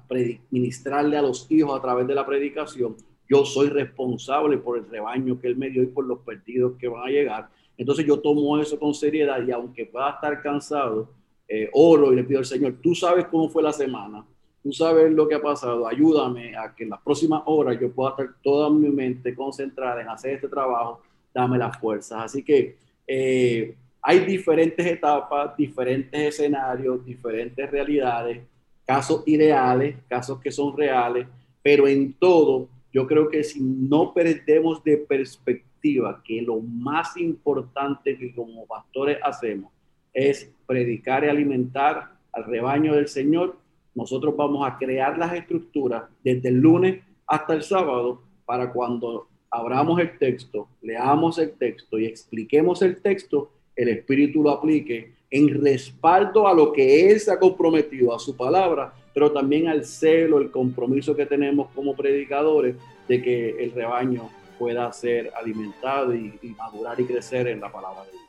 ministrarle 0.50 1.16
a 1.16 1.22
los 1.22 1.46
hijos 1.48 1.78
a 1.78 1.80
través 1.80 2.04
de 2.04 2.12
la 2.12 2.26
predicación, 2.26 2.96
yo 3.28 3.44
soy 3.44 3.68
responsable 3.68 4.58
por 4.58 4.76
el 4.76 4.90
rebaño 4.90 5.40
que 5.40 5.46
Él 5.46 5.56
me 5.56 5.70
dio 5.70 5.84
y 5.84 5.86
por 5.86 6.04
los 6.06 6.18
perdidos 6.18 6.72
que 6.76 6.88
van 6.88 7.06
a 7.06 7.08
llegar. 7.08 7.48
Entonces 7.78 8.04
yo 8.04 8.18
tomo 8.18 8.58
eso 8.58 8.80
con 8.80 8.92
seriedad 8.94 9.40
y 9.46 9.52
aunque 9.52 9.86
pueda 9.86 10.10
estar 10.10 10.42
cansado, 10.42 11.12
eh, 11.46 11.70
oro 11.72 12.12
y 12.12 12.16
le 12.16 12.24
pido 12.24 12.40
al 12.40 12.46
Señor, 12.46 12.78
tú 12.82 12.96
sabes 12.96 13.26
cómo 13.26 13.48
fue 13.48 13.62
la 13.62 13.72
semana, 13.72 14.26
tú 14.60 14.72
sabes 14.72 15.12
lo 15.12 15.28
que 15.28 15.36
ha 15.36 15.40
pasado, 15.40 15.86
ayúdame 15.86 16.56
a 16.56 16.74
que 16.74 16.82
en 16.82 16.90
las 16.90 17.00
próximas 17.02 17.42
horas 17.46 17.78
yo 17.80 17.92
pueda 17.92 18.10
estar 18.10 18.28
toda 18.42 18.70
mi 18.70 18.88
mente 18.88 19.36
concentrada 19.36 20.02
en 20.02 20.08
hacer 20.08 20.34
este 20.34 20.48
trabajo, 20.48 21.00
dame 21.32 21.58
las 21.58 21.78
fuerzas. 21.78 22.24
Así 22.24 22.42
que 22.42 22.76
eh, 23.06 23.76
hay 24.02 24.18
diferentes 24.18 24.84
etapas, 24.84 25.56
diferentes 25.56 26.20
escenarios, 26.20 27.04
diferentes 27.04 27.70
realidades 27.70 28.40
casos 28.86 29.22
ideales, 29.26 29.96
casos 30.08 30.40
que 30.40 30.50
son 30.50 30.76
reales, 30.76 31.26
pero 31.62 31.86
en 31.86 32.12
todo, 32.14 32.68
yo 32.92 33.06
creo 33.06 33.28
que 33.28 33.44
si 33.44 33.60
no 33.60 34.12
perdemos 34.12 34.82
de 34.82 34.96
perspectiva 34.96 36.20
que 36.24 36.42
lo 36.42 36.60
más 36.60 37.16
importante 37.16 38.18
que 38.18 38.34
como 38.34 38.66
pastores 38.66 39.18
hacemos 39.22 39.72
es 40.12 40.52
predicar 40.66 41.24
y 41.24 41.28
alimentar 41.28 42.12
al 42.32 42.44
rebaño 42.44 42.94
del 42.94 43.08
Señor, 43.08 43.56
nosotros 43.94 44.36
vamos 44.36 44.66
a 44.66 44.76
crear 44.76 45.18
las 45.18 45.32
estructuras 45.34 46.04
desde 46.22 46.48
el 46.48 46.56
lunes 46.56 47.02
hasta 47.26 47.54
el 47.54 47.62
sábado 47.62 48.22
para 48.44 48.72
cuando 48.72 49.28
abramos 49.50 50.00
el 50.00 50.16
texto, 50.18 50.68
leamos 50.82 51.38
el 51.38 51.52
texto 51.52 51.98
y 51.98 52.06
expliquemos 52.06 52.82
el 52.82 53.00
texto, 53.00 53.50
el 53.74 53.88
Espíritu 53.88 54.42
lo 54.42 54.50
aplique 54.50 55.14
en 55.30 55.62
respaldo 55.62 56.48
a 56.48 56.54
lo 56.54 56.72
que 56.72 57.10
Él 57.10 57.20
se 57.20 57.30
ha 57.30 57.38
comprometido, 57.38 58.14
a 58.14 58.18
su 58.18 58.36
palabra, 58.36 58.92
pero 59.14 59.30
también 59.32 59.68
al 59.68 59.84
celo, 59.84 60.38
el 60.38 60.50
compromiso 60.50 61.14
que 61.14 61.26
tenemos 61.26 61.68
como 61.74 61.94
predicadores 61.94 62.76
de 63.08 63.22
que 63.22 63.62
el 63.62 63.72
rebaño 63.72 64.30
pueda 64.58 64.92
ser 64.92 65.32
alimentado 65.34 66.14
y, 66.14 66.38
madurar 66.56 67.00
y 67.00 67.04
crecer 67.04 67.48
en 67.48 67.60
la 67.60 67.72
palabra 67.72 68.04
de 68.04 68.10
Dios. 68.10 68.22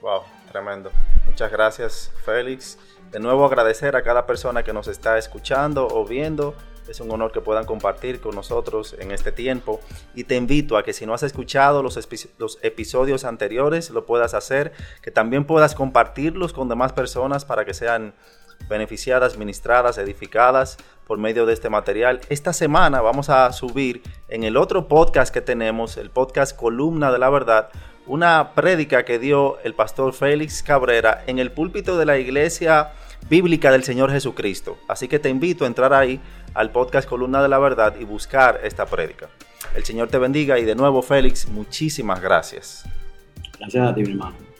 Wow, 0.00 0.20
tremendo. 0.50 0.90
Muchas 1.26 1.50
gracias, 1.50 2.12
Félix. 2.24 2.78
De 3.10 3.18
nuevo 3.20 3.44
agradecer 3.44 3.96
a 3.96 4.02
cada 4.02 4.26
persona 4.26 4.62
que 4.62 4.72
nos 4.72 4.86
está 4.86 5.18
escuchando 5.18 5.88
o 5.88 6.04
viendo. 6.04 6.54
Es 6.88 7.00
un 7.00 7.10
honor 7.10 7.32
que 7.32 7.40
puedan 7.40 7.64
compartir 7.64 8.20
con 8.20 8.34
nosotros 8.34 8.94
en 8.98 9.10
este 9.10 9.32
tiempo. 9.32 9.80
Y 10.14 10.24
te 10.24 10.36
invito 10.36 10.76
a 10.76 10.82
que 10.82 10.92
si 10.92 11.06
no 11.06 11.14
has 11.14 11.22
escuchado 11.22 11.82
los, 11.82 11.98
los, 12.38 12.58
episodios 12.62 13.24
anteriores, 13.24 13.90
lo 13.90 14.06
puedas 14.06 14.34
hacer. 14.34 14.72
Que 15.02 15.10
también 15.10 15.44
puedas 15.44 15.74
compartirlos 15.74 16.52
con 16.52 16.68
demás 16.68 16.92
personas 16.92 17.44
para 17.44 17.64
que 17.64 17.74
sean 17.74 18.14
beneficiadas, 18.68 19.36
ministradas, 19.36 19.98
edificadas 19.98 20.76
por 21.06 21.18
medio 21.18 21.46
de 21.46 21.52
este 21.52 21.70
material. 21.70 22.20
Esta 22.28 22.52
semana 22.52 23.00
vamos 23.00 23.28
a 23.28 23.52
subir 23.52 24.02
en 24.28 24.44
el 24.44 24.56
otro 24.56 24.88
podcast 24.88 25.32
que 25.32 25.40
tenemos, 25.40 25.96
el 25.96 26.10
podcast 26.10 26.56
Columna 26.56 27.12
de 27.12 27.18
la 27.18 27.30
Verdad, 27.30 27.68
una 28.06 28.52
prédica 28.54 29.04
que 29.04 29.18
dio 29.18 29.58
el 29.60 29.74
pastor 29.74 30.12
Félix 30.12 30.62
Cabrera 30.62 31.24
en 31.26 31.38
el 31.38 31.52
púlpito 31.52 31.98
de 31.98 32.06
la 32.06 32.18
iglesia 32.18 32.92
bíblica 33.28 33.70
del 33.70 33.84
Señor 33.84 34.10
Jesucristo. 34.10 34.78
Así 34.88 35.08
que 35.08 35.18
te 35.18 35.28
invito 35.28 35.64
a 35.64 35.66
entrar 35.66 35.92
ahí 35.92 36.20
al 36.54 36.70
podcast 36.70 37.08
Columna 37.08 37.42
de 37.42 37.48
la 37.48 37.58
Verdad 37.58 37.94
y 37.98 38.04
buscar 38.04 38.60
esta 38.62 38.86
prédica. 38.86 39.28
El 39.74 39.84
Señor 39.84 40.08
te 40.08 40.18
bendiga 40.18 40.58
y 40.58 40.64
de 40.64 40.74
nuevo 40.74 41.02
Félix, 41.02 41.48
muchísimas 41.48 42.20
gracias. 42.20 42.84
Gracias 43.58 43.88
a 43.88 43.94
ti, 43.94 44.02
mi 44.02 44.12
hermano. 44.12 44.53